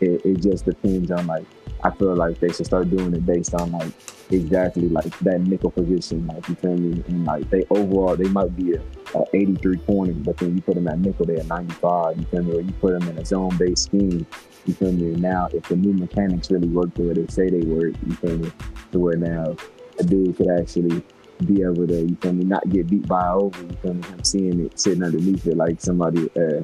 [0.00, 1.44] it, it just depends on like
[1.84, 3.92] I feel like they should start doing it based on like
[4.30, 6.26] exactly like that nickel position.
[6.26, 7.02] Like you feel me?
[7.08, 8.82] And like they overall they might be a,
[9.14, 12.18] a 83 corner, but then you put them at nickel, they're 95.
[12.18, 12.56] You feel me?
[12.56, 14.26] Or you put them in a zone based scheme.
[14.66, 15.14] You feel me?
[15.16, 18.38] Now if the new mechanics really work the way they say they work, you feel
[18.38, 18.52] me?
[18.92, 19.56] To where now
[19.98, 21.02] a dude could actually
[21.46, 24.24] be able to, you feel me, not get beat by over, you feel me, I'm
[24.24, 26.62] seeing it sitting underneath it like somebody uh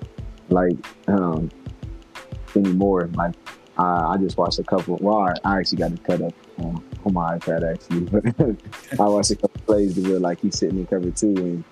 [0.48, 0.76] like
[1.08, 1.50] um
[2.56, 3.08] anymore.
[3.14, 3.34] Like
[3.76, 6.82] I, I just watched a couple well I, I actually got it cut up on,
[7.04, 8.04] on my iPad actually.
[8.90, 11.64] But I watched a couple plays where like he's sitting in cover two and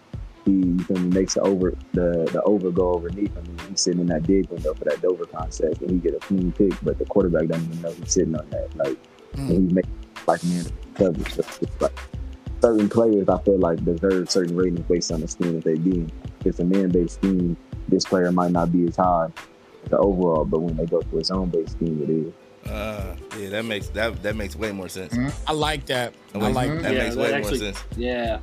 [0.44, 4.48] he makes the over the the over go underneath him he's sitting in that dig
[4.50, 7.64] window for that Dover concept and he get a clean pick, but the quarterback doesn't
[7.64, 8.76] even know he's sitting on that.
[8.76, 8.98] Like
[9.34, 9.74] and he hmm.
[9.74, 9.88] makes
[10.26, 11.32] like man coverage.
[11.32, 11.98] So it's like
[12.60, 15.90] certain players I feel like deserve certain ratings based on the scheme that they be
[15.90, 16.12] in.
[16.40, 17.56] If it's a man based scheme,
[17.88, 19.28] this player might not be as high
[19.88, 22.70] the overall, but when they go to a zone based scheme, it is.
[22.70, 25.14] Uh, yeah, that makes that that makes way more sense.
[25.46, 26.14] I like that.
[26.34, 26.88] I That like makes- that.
[26.88, 27.84] that Yeah, makes that way actually- more sense.
[27.96, 28.38] Yeah.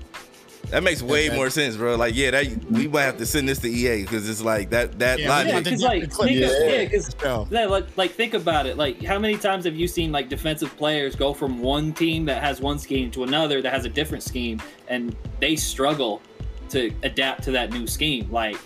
[0.72, 1.38] That makes way Okay.
[1.38, 1.96] more sense, bro.
[1.96, 5.00] Like, yeah, that we might have to send this to EA because it's like that
[5.00, 5.54] that Yeah, we logic.
[5.54, 6.28] have to because like the clip.
[6.28, 6.70] think of, Yeah.
[6.70, 8.76] yeah, because So, Yeah, like, like think about it.
[8.78, 12.44] Like, how many times have you seen like defensive players go from one team that
[12.44, 16.22] has one scheme to another that has a different scheme, and they struggle
[16.72, 18.28] to adapt to that new scheme?
[18.30, 18.58] Like,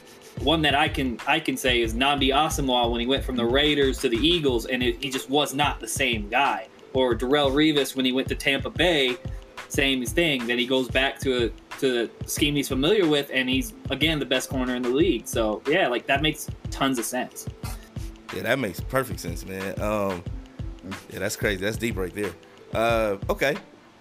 [0.42, 3.46] one that I can I can say is Nnamdi Asomugha when he went from the
[3.46, 6.68] Raiders to the Eagles, and it, he just was not the same guy.
[6.94, 9.18] Or Darrelle Revis when he went to Tampa Bay,
[9.68, 10.46] same thing.
[10.46, 14.20] Then he goes back to a to the scheme he's familiar with, and he's again
[14.20, 15.28] the best corner in the league.
[15.28, 17.48] So yeah, like that makes tons of sense.
[18.36, 19.80] Yeah, that makes perfect sense, man.
[19.80, 20.24] Um,
[21.12, 21.62] yeah, that's crazy.
[21.62, 22.32] That's deep right there.
[22.74, 23.56] Uh, okay,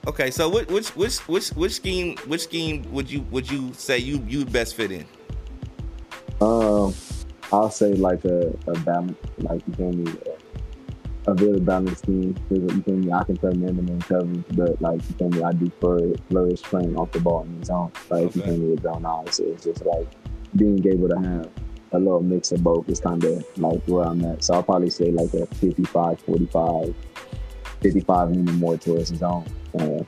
[0.07, 0.31] okay.
[0.31, 4.25] So which which which which which scheme which scheme would you would you say you
[4.27, 5.07] you best fit in?
[6.43, 6.93] Um,
[7.53, 10.13] I'll say like a, a balance, like you feel me,
[11.27, 12.35] a, a very balanced team.
[12.49, 13.13] 'Cause You feel me?
[13.13, 16.17] I can play man to man coverage, but like you feel me, I do flourish,
[16.29, 17.93] flourish playing off the ball in the zone.
[18.11, 18.51] Like you Okay.
[18.51, 19.37] feel me with zone eyes.
[19.37, 20.09] So it's just like
[20.57, 21.49] being able to have
[21.93, 24.43] a little mix of both is kind of like where I'm at.
[24.43, 26.95] So I'll probably say like a 55, 45,
[27.83, 29.45] 55 leaning more towards the zone.
[29.79, 30.03] Uh,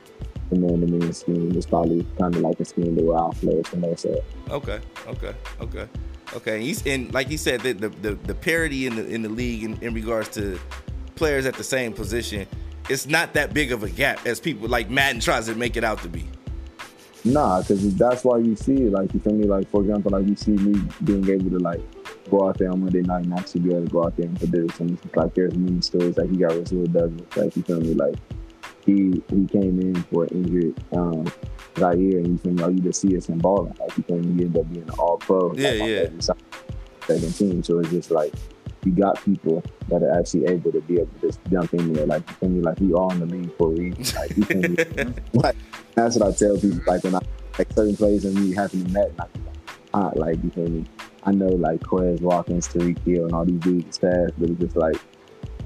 [0.49, 3.31] the man to man scheme is probably kind of like a scheme that where I'll
[3.33, 4.23] flourish the most at.
[4.49, 5.87] Okay, okay, okay,
[6.33, 6.55] okay.
[6.55, 9.77] And, he's, like he said, the the, the, parity in the in the league in,
[9.81, 10.59] in regards to
[11.15, 12.47] players at the same position,
[12.89, 15.83] it's not that big of a gap as people like Madden tries to make it
[15.83, 16.27] out to be.
[17.23, 18.91] Nah, because that's why you see it.
[18.91, 19.45] Like, you feel me?
[19.45, 21.81] Like, for example, like you see me being able to like
[22.29, 24.37] go out there on Monday night and actually be able to go out there and
[24.37, 24.79] produce.
[24.79, 27.35] And like there's many stories like he got Rasul Douglas.
[27.35, 27.95] Like, you feel me?
[27.95, 28.15] Like
[28.85, 31.25] he he came in for injured um
[31.77, 32.61] Zaire, and you me?
[32.61, 33.75] Like, you just see us in balling.
[33.79, 34.33] Like, you me?
[34.33, 35.53] He ended up being an All Pro.
[35.53, 36.33] Yeah, like, yeah.
[37.05, 37.63] Second team.
[37.63, 38.33] So it's just like
[38.83, 42.05] you got people that are actually able to be able to just jump in there.
[42.05, 42.61] Like, you me?
[42.61, 44.19] Like, we all in the league for a reason.
[44.19, 45.13] Like, you feel me?
[45.33, 45.55] like
[45.95, 46.79] that's what I tell people.
[46.87, 47.21] Like when I
[47.57, 49.29] like certain plays and me happen to met, like,
[49.93, 50.85] I like you feel me.
[51.23, 54.59] I know like Quez Watkins, Tyreek Hill, and all these dudes is fast, but it's
[54.59, 54.97] just like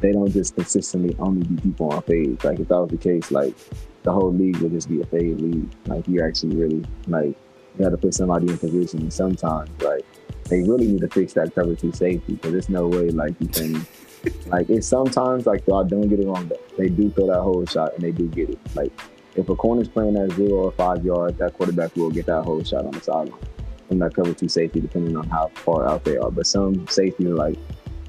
[0.02, 2.44] they don't just consistently only be people on fades.
[2.44, 3.56] Like if that was the case, like
[4.04, 5.70] the whole league would just be a fade league.
[5.88, 7.36] Like you actually really like
[7.78, 9.12] you got to put somebody in position.
[9.12, 10.06] Sometimes like
[10.46, 13.48] they really need to fix that cover two safety because there's no way like you
[13.48, 13.86] can.
[14.48, 16.48] like it's sometimes like I don't get it wrong.
[16.48, 18.60] But they do throw that whole shot and they do get it.
[18.76, 18.92] Like
[19.36, 22.64] if a corner's playing at zero or five yards, that quarterback will get that whole
[22.64, 23.40] shot on the sideline
[23.88, 26.32] from that cover two safety, depending on how far out they are.
[26.32, 27.58] But some safety like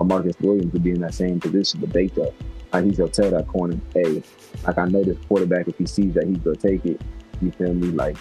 [0.05, 2.32] Marcus Williams would be in that same position, but they go.
[2.72, 4.22] Like he's gonna tell that corner, hey,
[4.66, 7.01] like I know this quarterback, if he sees that he's gonna take it,
[7.40, 7.88] you feel me?
[7.88, 8.16] Like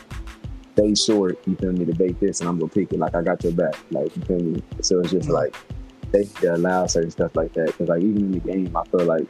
[0.74, 3.00] stay short, you feel me, to bait this and I'm gonna pick it.
[3.00, 3.76] Like I got your back.
[3.92, 4.64] Like you feel me?
[4.82, 5.56] So it's just like
[6.12, 7.78] they to allow certain stuff like that.
[7.78, 9.28] Cause like even in the game, I feel like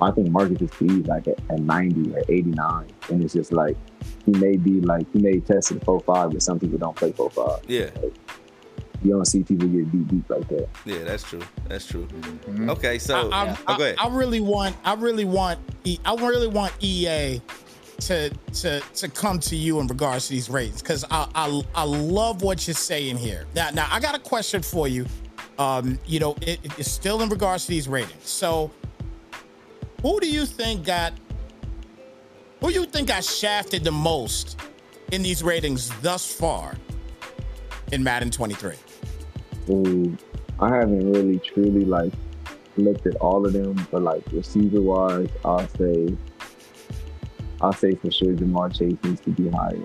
[0.00, 2.86] I think Marcus is speed like at, at 90 or 89.
[3.10, 3.76] And it's just like
[4.24, 7.64] he may be like he may test at 4-5, but some people don't play 4-5.
[7.66, 7.90] Yeah,
[9.02, 10.68] You don't see people get deep deep like that.
[10.84, 11.40] yeah, that's true.
[11.68, 12.06] That's true.
[12.06, 12.68] Mhm.
[12.70, 13.96] Okay, so I, I, oh, go ahead.
[13.98, 17.40] I, I really want, I really want, E- I really want EA
[18.00, 21.84] to to to come to you in regards to these ratings because I, I I
[21.84, 23.46] love what you're saying here.
[23.54, 25.06] Now, now I got a question for you.
[25.58, 28.28] Um, you know, it, it's still in regards to these ratings.
[28.28, 28.70] So,
[30.02, 31.12] who do you think got,
[32.60, 34.56] who you think got shafted the most
[35.10, 36.76] in these ratings thus far
[37.90, 38.74] in Madden 23?
[39.70, 40.16] Ooh,
[40.60, 42.12] I haven't really truly like
[42.76, 46.16] looked at all of them, but like receiver wise, I'll say
[47.60, 49.76] I'll say for sure Ja'Marr Chase needs to be higher.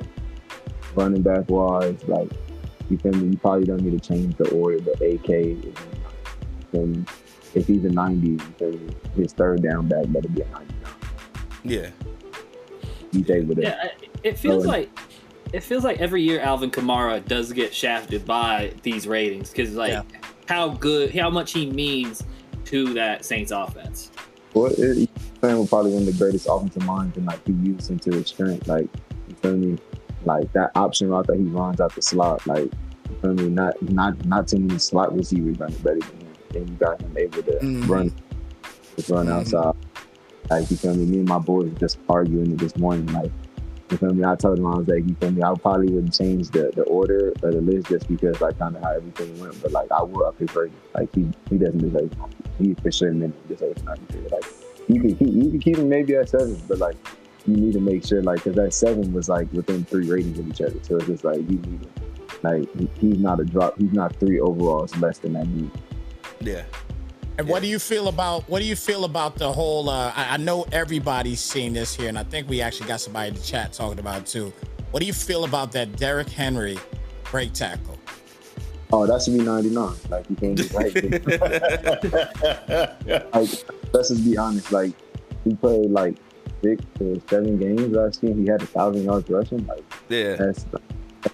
[0.96, 2.32] Running back wise, like
[2.90, 5.66] you feel me, you probably don't need to change the order, but AK is
[6.74, 7.06] you?
[7.56, 8.80] If he's a 90, you feel
[9.16, 10.66] his third down back better be a 99.
[11.64, 11.90] yeah,
[13.12, 13.90] He's able to Yeah,
[14.24, 14.90] it feels like
[15.54, 19.92] it feels like every year Alvin Kamara does get shafted by these ratings because like
[19.94, 20.02] Yeah.
[20.48, 22.24] how good, how much he means
[22.66, 24.12] to that Saints offense.
[24.54, 25.10] Well, it,
[25.42, 28.28] playing with probably one of the greatest offensive minds and like he used into his
[28.28, 28.68] strength.
[28.68, 28.88] Like,
[29.30, 29.78] you feel me?
[30.26, 32.46] Like that option route that he runs out the slot.
[32.48, 32.72] Like,
[33.10, 33.50] you feel me?
[33.50, 36.28] Not not not too many slot receivers running better than him.
[36.56, 37.90] And you got him able to Mhm.
[37.90, 38.14] run,
[38.96, 39.32] just run Mhm.
[39.34, 39.76] outside.
[40.50, 41.06] Like, you feel me?
[41.06, 43.06] Me and my boys just arguing it this morning.
[43.08, 43.32] Like,
[43.94, 44.24] you feel me?
[44.26, 45.42] I told him I was like, you feel me?
[45.44, 48.84] I probably wouldn't change the, the order of the list just because like kind of
[48.84, 49.62] how everything went.
[49.62, 50.50] But like, I will up his.
[50.94, 52.12] Like, he he doesn't deserve.
[52.60, 54.28] He for sure minimum deserves ninety three.
[54.30, 54.46] Like,
[54.88, 56.96] you can keep you can keep him maybe at seven, but like
[57.46, 60.48] you need to make sure like because that seven was like within three ratings of
[60.48, 60.78] each other.
[60.84, 61.88] So it's just like you need
[62.42, 63.78] like he- he's not a drop.
[63.80, 65.48] He's not three overalls less than that.
[65.48, 65.70] He,
[66.42, 66.64] Yeah.
[67.38, 69.90] And what do you feel about what do you feel about the whole?
[69.90, 73.30] Uh, I, I know everybody's seen this here, and I think we actually got somebody
[73.30, 74.54] in the chat talking about it too.
[74.92, 76.78] What do you feel about that Derrick Henry
[77.32, 77.98] break tackle?
[78.92, 79.96] Oh, that should be 99.
[80.10, 80.94] Like you can't just like,
[83.34, 83.50] like
[83.94, 84.72] let's just be honest.
[84.72, 84.92] Like
[85.44, 86.16] he played like
[86.62, 88.36] six to seven games last year.
[88.36, 89.66] He had a thousand yards rushing.
[89.66, 90.36] Like Yeah.
[90.36, 90.68] that's,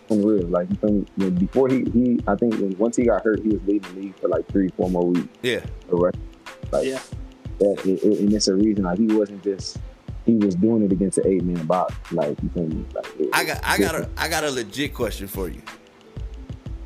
[0.10, 0.48] that's unreal.
[0.48, 1.06] Like you feel me?
[1.16, 4.02] When- before he he I think when, once he got hurt, he was leading the
[4.02, 5.28] league for like three four more weeks.
[5.42, 5.62] Yeah.
[5.90, 6.18] The rest,
[6.72, 7.00] like Yeah.
[7.60, 8.84] that, it, it- and it's a reason.
[8.84, 9.78] Like he wasn't just
[10.26, 11.96] he was doing it against an eight man box.
[12.12, 12.86] Like you feel me?
[12.94, 15.62] Like it- I got I got a I got a legit question for you.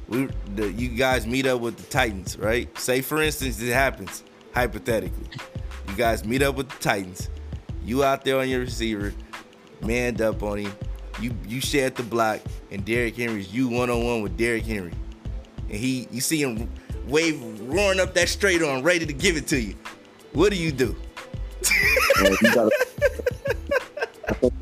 [0.08, 2.76] We the, you guys meet up with the Titans, right?
[2.78, 5.26] Say for instance it happens hypothetically.
[5.90, 7.30] You guys meet up with the Titans.
[7.84, 9.14] You out there on your receiver,
[9.82, 10.72] manned up on him.
[11.20, 12.42] You you shed the block,
[12.72, 14.94] and Derrick Henry's you one on one with Derrick Henry,
[15.70, 16.70] and he you see him
[17.08, 19.76] wave roaring up that straight on, ready to give it to you.
[20.34, 20.96] What do you do?
[22.22, 22.86] Yeah, you gotta,
[24.30, 24.54] I think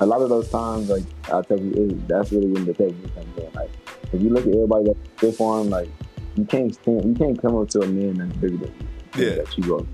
[0.00, 3.38] a lot of those times, like I tell you, that's really when the technique comes
[3.38, 3.52] in.
[3.54, 3.70] Like
[4.12, 5.88] if you look at everybody that's stiff arm, like
[6.36, 8.74] you can't stand, you can't come up to a man that's bigger than
[9.14, 9.26] you.
[9.26, 9.34] Yeah.
[9.36, 9.86] That you go,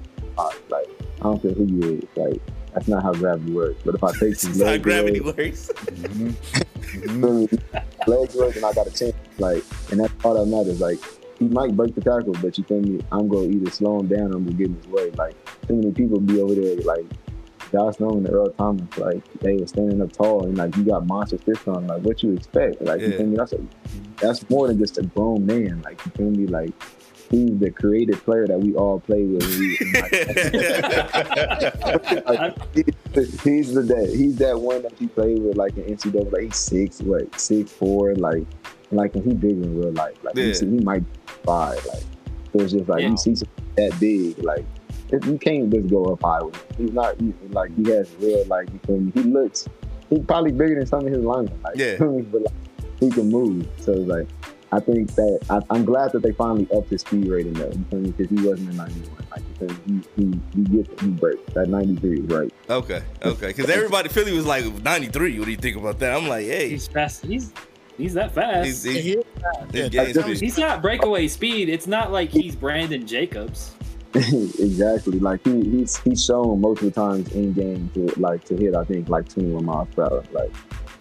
[0.69, 0.89] like
[1.21, 2.43] I don't care who you is, like
[2.75, 3.81] that's not how gravity works.
[3.85, 5.71] But if I take It's his how gravity away, works.
[7.11, 7.49] me?
[8.07, 9.15] legs work and I got a chance.
[9.39, 10.81] Like, and that's all that matters.
[10.81, 10.99] Like,
[11.39, 13.01] he might break the tackle, but you feel me?
[13.11, 15.11] I'm gonna either slow him down or I'm gonna get in his way.
[15.13, 15.35] Like,
[15.67, 17.05] too many people be over there like
[17.73, 21.07] Josh Norman and Earl Thomas, like they were standing up tall and like you got
[21.07, 21.87] monster fists on.
[21.87, 22.83] Like, what you expect?
[22.83, 23.17] Like, you Yeah.
[23.19, 23.37] feel me?
[23.37, 23.61] That's a,
[24.21, 25.83] that's more than just a grown man.
[25.83, 26.47] Like, you feel me?
[26.47, 26.73] Like.
[27.33, 29.43] He's the creative player that we all play with.
[33.43, 36.33] He's the that he's that one that you play with like in NCAA.
[36.33, 38.45] Like he's six, what six four, like
[38.91, 40.17] like and he big in real life.
[40.23, 40.53] Like Yeah.
[40.53, 41.07] see, he might be
[41.45, 41.85] five.
[41.87, 42.03] Like
[42.53, 43.11] so it's just like Yeah.
[43.11, 43.35] you see
[43.77, 44.65] that big, like
[45.11, 46.63] it, you can't just go up high with him.
[46.87, 49.13] He's not he, like he has real like you feel me.
[49.15, 49.69] He looks
[50.11, 51.59] he's probably bigger than some of his linemen.
[51.63, 51.97] Like, Yeah.
[51.99, 52.55] but like,
[53.01, 53.67] he can move.
[53.79, 54.29] So it's like.
[54.75, 57.85] I think that I, I'm glad that they finally upped his speed rating though, you
[57.91, 58.11] feel me?
[58.11, 59.27] Because he wasn't a 91.
[59.31, 62.53] Like you feel he he he gets he breaks that 93 right.
[62.71, 63.47] Okay, okay.
[63.49, 65.39] Because everybody, Philly was like 93.
[65.39, 66.15] What do you think about that?
[66.17, 67.25] I'm like, hey, He's fast.
[67.27, 67.53] He's
[67.99, 68.67] he's that fast.
[68.67, 69.23] he's, He's, he's, He-
[69.73, 70.59] he's yeah, game speed.
[70.59, 71.69] not breakaway speed.
[71.69, 73.75] It's not like he's Brandon Jacobs.
[74.15, 75.19] exactly.
[75.19, 79.09] Like he he's he's shown multiple times in game to like to hit I think
[79.09, 80.25] like 21 miles per hour.
[80.33, 80.51] Like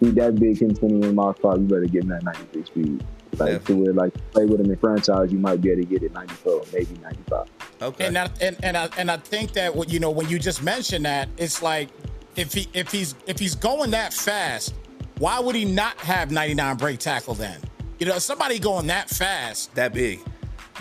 [0.00, 3.04] he that big hitting 21 miles per hour, you better get him that 93 speed.
[3.38, 6.02] Like to where like play with him in franchise, you might be able to get
[6.02, 7.46] it 94, maybe 95.
[7.80, 8.06] Okay.
[8.06, 10.62] And I, and and I, and I think that what you know when you just
[10.62, 11.88] mentioned that it's like
[12.36, 14.74] if he if he's if he's going that fast,
[15.18, 17.58] why would he not have 99 break tackle then?
[17.98, 20.20] You know, somebody going that fast, that big.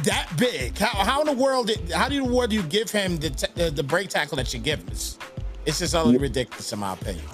[0.04, 0.78] that big.
[0.78, 1.68] How, how in the world?
[1.68, 4.10] Did, how do you the world do you give him the t- the, the break
[4.10, 4.88] tackle that you give him?
[4.90, 5.18] It's,
[5.66, 7.26] it's just utterly ridiculous in my opinion.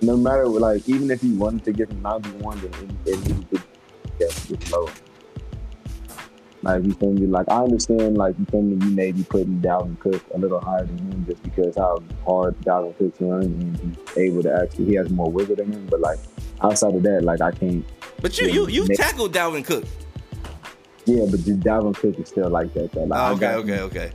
[0.00, 3.62] No matter like even if he wanted to give him 91, then it, it needed
[4.18, 4.88] to get just low.
[6.62, 7.26] Like you feel me?
[7.26, 8.84] Like I understand, like you feel me.
[8.84, 12.58] You may be putting Dalvin Cook a little higher than him just because how hard
[12.62, 15.86] Dalvin Cook's run and he's able to actually he has more wiggle than him.
[15.86, 16.18] But like
[16.60, 17.84] outside of that, like I can't.
[18.20, 19.84] But you you you tackled Dalvin Cook.
[21.04, 22.90] Yeah, but just Dalvin Cook is still like that.
[22.90, 23.04] Though.
[23.04, 24.10] Like, Oh, okay, got okay, okay.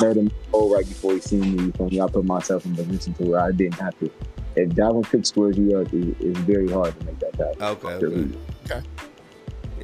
[0.00, 1.62] heard him oh right before he seen me.
[1.66, 2.00] You feel me?
[2.00, 4.10] I put myself in a position to where I didn't have to.
[4.56, 7.62] If Dalvin Cook squares you up, it, it's very hard to make that tackle.
[7.62, 8.36] Okay, okay.
[8.64, 8.82] Okay.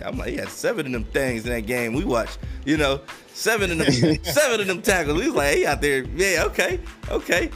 [0.04, 2.38] I'm like, he had seven of them things in that game we watched.
[2.64, 3.00] You know,
[3.32, 3.92] seven of them,
[4.24, 5.18] seven of them tackles.
[5.18, 6.04] We was like, he out there.
[6.04, 6.80] Yeah, okay,
[7.10, 7.50] okay.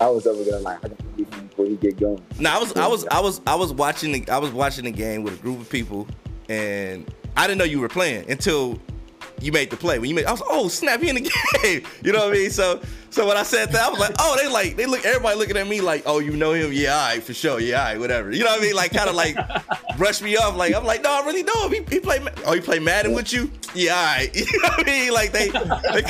[0.00, 2.22] I was over there like I gotta get him before he get going.
[2.38, 4.90] No, I was, I was, I was, I was watching the, I was watching the
[4.90, 6.06] game with a group of people,
[6.48, 8.78] and I didn't know you were playing until
[9.40, 9.98] you made the play.
[9.98, 11.22] When you made, I was, oh snap, he in the
[11.62, 11.82] game.
[12.02, 12.50] You know what I mean?
[12.50, 12.80] So,
[13.10, 15.56] so when I said that, I was like, oh, they like, they look, everybody looking
[15.56, 16.72] at me like, oh, you know him?
[16.72, 17.58] Yeah, all right, for sure.
[17.58, 18.30] Yeah, all right, whatever.
[18.30, 18.74] You know what I mean?
[18.74, 19.36] Like, kind of like
[19.96, 20.56] brush me off.
[20.56, 21.72] Like, I'm like, no, I really know him.
[21.72, 22.22] He, he played.
[22.46, 23.50] Oh, he played Madden with you?
[23.74, 24.30] Yeah, all right.
[24.34, 25.12] You know what I mean?
[25.12, 25.50] Like they.
[25.50, 26.02] they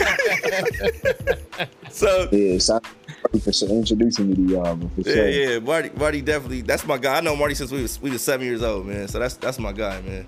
[1.91, 2.91] so Yeah, shout out to
[3.23, 4.77] Marty for introducing me to y'all.
[4.77, 6.63] For Yeah, yeah, Marty, Marty definitely.
[6.63, 7.19] That's my guy.
[7.19, 9.09] I know Marty since we was we was seven years old, man.
[9.09, 10.27] So that's that's my guy, man.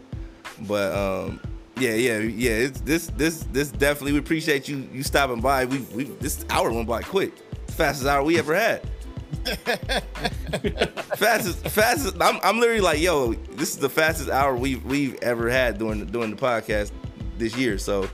[0.60, 1.40] But um,
[1.76, 2.50] yeah, yeah, yeah.
[2.50, 4.12] It's this this this definitely.
[4.12, 5.64] We appreciate you you stopping by.
[5.64, 7.32] We we this hour went by quick.
[7.68, 8.82] Fastest hour we ever had.
[11.16, 12.16] fastest fastest.
[12.20, 16.00] I'm I'm literally like, yo, this is the fastest hour we've we've ever had during
[16.00, 16.92] the, during the podcast
[17.38, 17.78] this year.
[17.78, 18.08] So,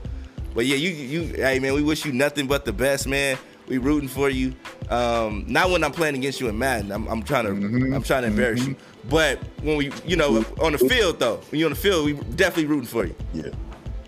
[0.55, 3.37] but yeah, you you hey man, we wish you nothing but the best, man.
[3.67, 4.55] We rooting for you.
[4.89, 6.91] Um, not when I'm playing against you in Madden.
[6.91, 8.77] I'm, I'm trying to I'm trying to embarrass you.
[9.09, 12.13] But when we you know on the field though, when you're on the field, we
[12.37, 13.15] definitely rooting for you.
[13.33, 13.45] Yeah.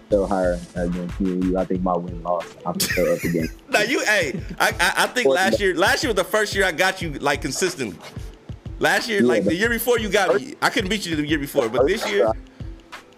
[0.06, 1.56] still higher against you.
[1.56, 2.44] I think my win loss.
[2.66, 3.54] I'm still up against.
[3.70, 6.64] Now you, hey, I, I, I think last year, last year was the first year
[6.64, 7.96] I got you like consistently.
[8.80, 10.54] Last year, Yeah, like the year before, you got me.
[10.60, 12.30] I couldn't beat you the year before, but this year,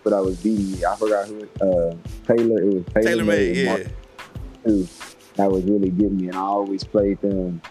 [0.05, 0.87] But I was beating you.
[0.87, 1.39] I forgot who.
[1.45, 1.95] it- Uh,
[2.27, 2.61] Taylor.
[2.61, 3.77] It was Taylor, Taylor made, yeah.
[4.67, 4.89] Too.
[5.37, 7.63] That was really getting me, and I always played them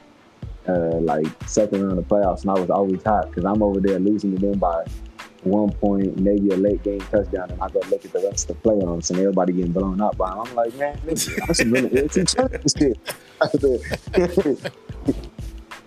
[0.68, 3.99] uh, like second round of playoffs, and I was always hot because I'm over there
[3.99, 4.86] losing to them by
[5.43, 8.62] one point, maybe a late game touchdown, and I go look at the rest of
[8.62, 10.39] the playoffs, and everybody getting blown up by them.
[10.39, 12.97] I'm like, man, this, I should win the NFC championship.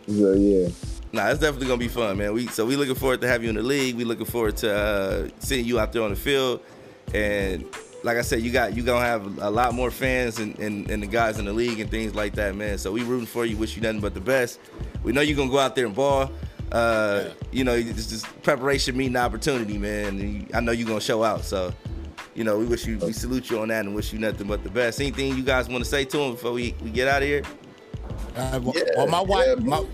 [0.09, 0.69] so yeah.
[1.13, 2.33] nah, it's definitely gonna be fun, man.
[2.33, 3.95] We so we looking forward to having you in the league.
[3.95, 6.61] We looking forward to uh, seeing you out there on the field,
[7.13, 7.65] and
[8.05, 11.03] like I said, you got you gonna have a lot more fans and, and, and
[11.03, 12.79] the guys in the league and things like that, man.
[12.79, 13.57] So we rooting for you.
[13.57, 14.61] Wish you nothing but the best.
[15.03, 16.31] We know you're gonna go out there and ball.
[16.71, 20.19] Uh, You know, it's just preparation meeting opportunity, man.
[20.19, 21.45] You- I know you're gonna show out.
[21.45, 21.73] So,
[22.35, 24.63] you know, we wish you, we salute you on that and wish you nothing but
[24.63, 25.01] the best.
[25.01, 27.43] Anything you guys want to say to him before we, we get out of here?
[28.37, 29.47] Uh, well, Yeah, well, my wife.
[29.49, 29.85] yeah, my,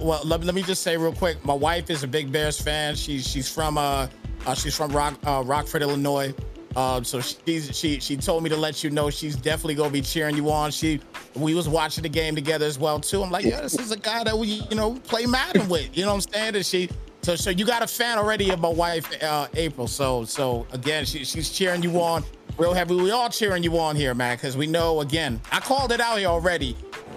[0.00, 1.44] well, let, let me just say real quick.
[1.44, 2.94] My wife is a big Bears fan.
[2.94, 4.06] She's she's from uh,
[4.46, 6.32] uh she's from Rock uh, Rockford, Illinois.
[6.78, 10.00] Uh, so she's she she told me to let you know she's definitely gonna be
[10.00, 10.70] cheering you on.
[10.70, 11.00] She
[11.34, 13.20] we was watching the game together as well too.
[13.20, 15.96] I'm like, yeah, this is a guy that we you know play Madden with.
[15.96, 16.54] You know what I'm saying?
[16.54, 16.88] And she
[17.22, 19.88] so so you got a fan already of my wife, uh, April.
[19.88, 22.22] So so again, she, she's cheering you on
[22.58, 22.94] real heavy.
[22.94, 25.40] We all cheering you on here, man, because we know again.
[25.50, 26.76] I called it out here already.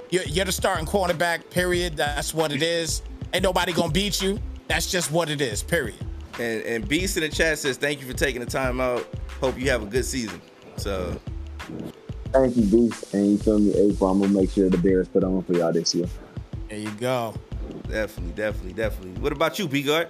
[0.10, 1.52] You're, you're the starting cornerback.
[1.52, 1.96] Period.
[1.96, 3.04] That's what it is.
[3.32, 4.40] Ain't nobody gonna beat you.
[4.68, 5.62] That's just what it is.
[5.62, 6.04] Period.
[6.40, 9.06] And, and Beast in the chat says, thank you for taking the time out.
[9.42, 10.40] Hope you have a good season.
[10.78, 11.20] So,
[12.32, 13.14] Thank you, Beast.
[13.14, 14.10] And you feel me, April.
[14.10, 16.08] I'm gonna make sure the Bears put on for y'all this year.
[16.70, 17.34] There you go.
[17.90, 19.22] definitely, definitely, definitely.
[19.22, 20.08] What about you, B Guard?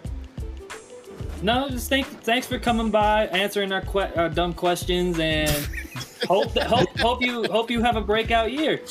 [1.42, 5.50] No, just thank, thanks for coming by, answering our, que- our dumb questions, and
[6.28, 8.82] hope that, hope hope you hope you have a breakout year.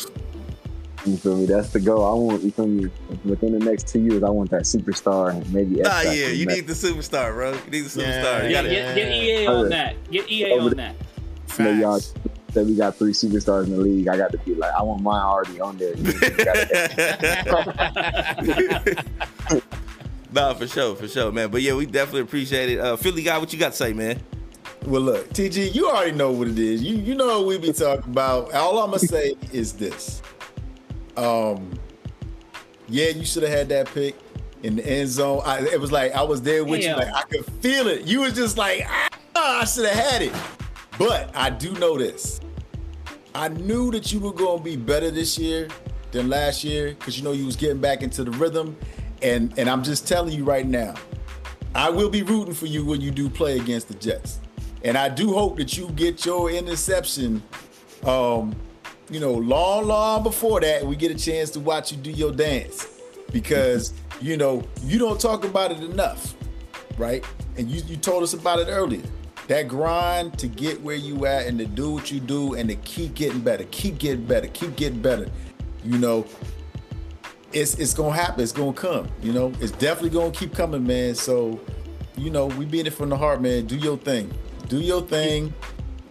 [1.06, 1.46] You feel me?
[1.46, 2.04] That's the goal.
[2.04, 2.90] I want you feel me.
[3.24, 5.76] Within the next two years, I want that superstar maybe.
[5.76, 6.56] Nah, X-Factor yeah, you back.
[6.56, 7.52] need the superstar, bro.
[7.52, 8.42] You need the Yeah, superstar.
[8.44, 10.10] You Yeah, gotta- get, get EA on that.
[10.10, 10.94] Get EA on that.
[11.58, 12.14] You know, y'all Facts.
[12.52, 14.08] said we got three superstars in the league.
[14.08, 15.96] I got to be like, I want mine already on there.
[15.96, 17.90] You know, you gotta-
[20.32, 21.50] nah, for sure, for sure, man.
[21.50, 22.78] But yeah, we definitely appreciate it.
[22.78, 24.20] Uh, Philly guy, what you got to say, man?
[24.86, 26.82] Well, look, TG, you already know what it is.
[26.82, 28.52] You you know what we be talking about.
[28.54, 30.22] All I'm gonna say is this.
[31.20, 31.78] Um,
[32.88, 34.16] yeah, you should have had that pick
[34.62, 35.42] in the end zone.
[35.44, 36.98] I, it was like I was there with Damn.
[36.98, 38.06] you, like I could feel it.
[38.06, 40.32] You was just like, ah, I should have had it.
[40.98, 42.40] But I do know this.
[43.34, 45.68] I knew that you were gonna be better this year
[46.10, 48.76] than last year because you know you was getting back into the rhythm,
[49.22, 50.94] and and I'm just telling you right now,
[51.74, 54.40] I will be rooting for you when you do play against the Jets.
[54.82, 57.42] And I do hope that you get your interception,
[58.04, 58.56] um,
[59.10, 62.32] you know, long, long before that, we get a chance to watch you do your
[62.32, 62.86] dance.
[63.32, 66.34] Because, you know, you don't talk about it enough,
[66.96, 67.24] right?
[67.56, 69.02] And you, you told us about it earlier.
[69.48, 72.76] That grind to get where you at and to do what you do and to
[72.76, 75.28] keep getting better, keep getting better, keep getting better.
[75.84, 76.24] You know,
[77.52, 78.42] it's it's gonna happen.
[78.42, 79.08] It's gonna come.
[79.22, 81.16] You know, it's definitely gonna keep coming, man.
[81.16, 81.60] So,
[82.16, 83.66] you know, we beat it from the heart, man.
[83.66, 84.32] Do your thing.
[84.68, 85.52] Do your thing.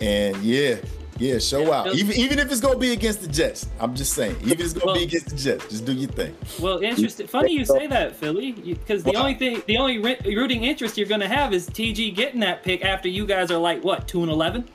[0.02, 0.76] And yeah,
[1.20, 1.96] yeah, show Yeah, out.
[1.96, 3.68] Even even if it's gonna be against the Jets.
[3.80, 4.38] I'm just saying.
[4.42, 6.36] Even if it's gonna Well- be against the Jets, just do your thing.
[6.60, 7.28] Well, interesting.
[7.28, 9.20] Funny you say that, Philly, because the Why?
[9.20, 13.08] only thing, the only rooting interest you're gonna have is TG getting that pick after
[13.10, 14.68] you guys are like what two and eleven.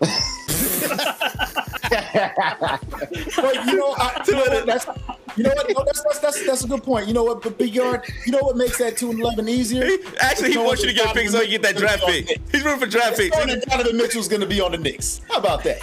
[3.36, 4.66] But you know, I, what?
[4.66, 4.86] That's
[5.36, 5.68] you know what?
[5.68, 7.06] No, that's, that's that's that's a good point.
[7.06, 7.42] You know what?
[7.42, 8.04] But big yard.
[8.26, 9.88] You know what makes that two and eleven easier?
[10.20, 12.40] Actually, he wants you to get a pick so you get that draft pick.
[12.50, 13.36] He's rooting for draft picks.
[13.36, 15.20] Knowing that Donovan Mitchell's going to be on the Knicks.
[15.28, 15.80] How about that?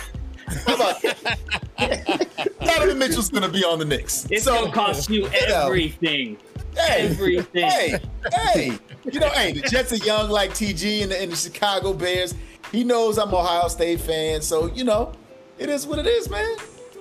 [0.65, 2.49] How about that?
[2.61, 4.27] Donovan Mitchell's going to be on the Knicks.
[4.29, 5.29] It's so, gonna cost you know.
[5.31, 6.37] everything.
[6.75, 7.69] hey, everything.
[7.69, 7.99] Hey,
[8.33, 8.79] hey,
[9.11, 12.35] you know, hey, the Jets are young like TG and the, and the Chicago Bears.
[12.71, 15.11] He knows I'm Ohio State fan, so you know,
[15.57, 16.55] it is what it is, man.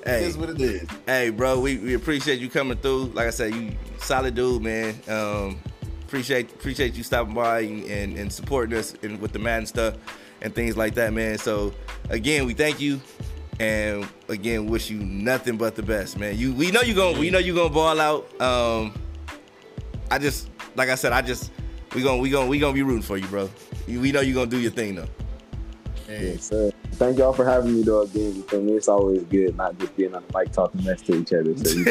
[0.05, 0.25] Hey.
[0.25, 0.89] It is what it is.
[1.07, 3.07] Hey, bro, we, we appreciate you coming through.
[3.07, 4.95] Like I said, you solid dude, man.
[5.09, 5.61] Um,
[6.09, 9.95] appreciate appreciate you stopping by and, and, and supporting us in, with the Madden stuff
[10.41, 11.39] and things like that, man.
[11.39, 11.75] So
[12.09, 13.01] again, we thank you,
[13.61, 16.39] and again, wish you nothing but the best, man.
[16.39, 18.41] You we know you gonna we know you gonna ball out.
[18.41, 18.95] Um,
[20.11, 21.51] I just like I said, I just
[21.95, 23.51] we gonna we gonna we gonna be rooting for you, bro.
[23.87, 25.09] We know you gonna do your thing though.
[26.09, 26.71] Yes, sir.
[26.93, 28.35] Thank y'all for having me though again.
[28.35, 28.73] You feel me?
[28.73, 31.57] It's always good not just being on the mic talking mess to each other.
[31.57, 31.85] So you?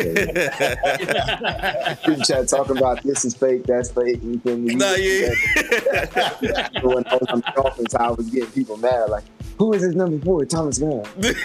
[2.04, 4.20] Group chat talking about this is fake, that's fake.
[4.24, 4.74] You feel me?
[4.76, 5.30] Nah, yeah.
[6.82, 9.10] When I was on the I was getting people mad.
[9.10, 9.24] Like,
[9.60, 10.46] Who is his number four?
[10.46, 11.04] Thomas Graham.
[11.18, 11.40] nah, hey,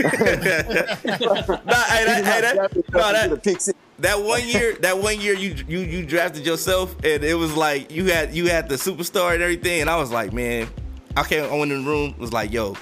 [1.04, 2.56] that, hey, that,
[2.90, 7.34] no, that, that one year, that one year you you you drafted yourself, and it
[7.34, 10.68] was like you had you had the superstar and everything, and I was like, man,
[11.16, 12.76] I came I went in the room, was like, yo,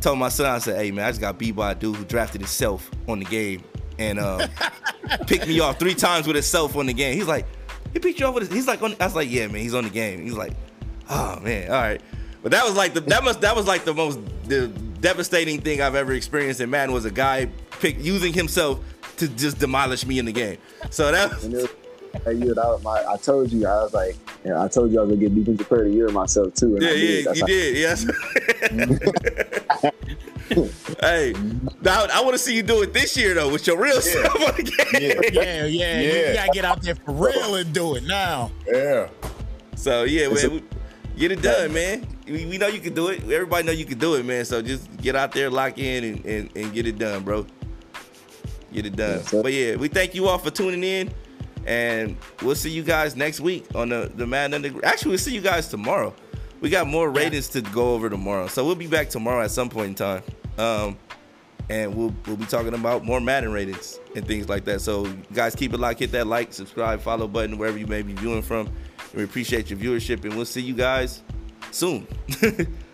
[0.00, 2.04] told my son, I said, hey man, I just got beat by a dude who
[2.04, 3.62] drafted himself on the game
[3.98, 4.42] and um,
[5.26, 7.14] picked me off three times with himself on the game.
[7.16, 7.46] He's like,
[7.92, 9.74] he picked you off with his, he's like on, I was like, yeah man, he's
[9.74, 10.22] on the game.
[10.22, 10.52] He's like,
[11.10, 12.00] oh man, all right.
[12.42, 14.68] But that was like the that must that was like the most the
[15.00, 17.50] devastating thing I've ever experienced in Madden was a guy
[17.80, 18.80] pick using himself
[19.16, 20.58] to just demolish me in the game.
[20.90, 21.68] So that was,
[22.12, 25.02] that year, that my, I told you, I was like, yeah, I told you I
[25.02, 26.76] was gonna get defensive player of the year myself too.
[26.76, 28.06] And yeah, yeah, you did, yes.
[31.00, 31.34] hey,
[31.82, 34.00] now I want to see you do it this year though with your real yeah.
[34.00, 35.32] self on the game.
[35.32, 36.28] Yeah, yeah, yeah, yeah.
[36.28, 38.50] You gotta get out there for real and do it now.
[38.66, 39.08] Yeah.
[39.76, 40.62] So yeah, man, we,
[41.16, 42.06] get it done, man.
[42.26, 43.22] We, we, know you can do it.
[43.24, 44.44] Everybody know you can do it, man.
[44.44, 47.46] So just get out there, lock in, and, and, and get it done, bro.
[48.72, 49.18] Get it done.
[49.18, 51.10] Yes, but yeah, we thank you all for tuning in.
[51.68, 54.86] And we'll see you guys next week on the, the Madden Underground.
[54.86, 56.14] Actually, we'll see you guys tomorrow.
[56.62, 58.46] We got more ratings to go over tomorrow.
[58.46, 60.22] So we'll be back tomorrow at some point in time.
[60.56, 60.98] Um,
[61.68, 64.80] and we'll, we'll be talking about more Madden ratings and things like that.
[64.80, 65.04] So,
[65.34, 66.00] guys, keep it locked.
[66.00, 68.72] Hit that like, subscribe, follow button wherever you may be viewing from.
[69.14, 71.22] We appreciate your viewership, and we'll see you guys
[71.70, 72.08] soon.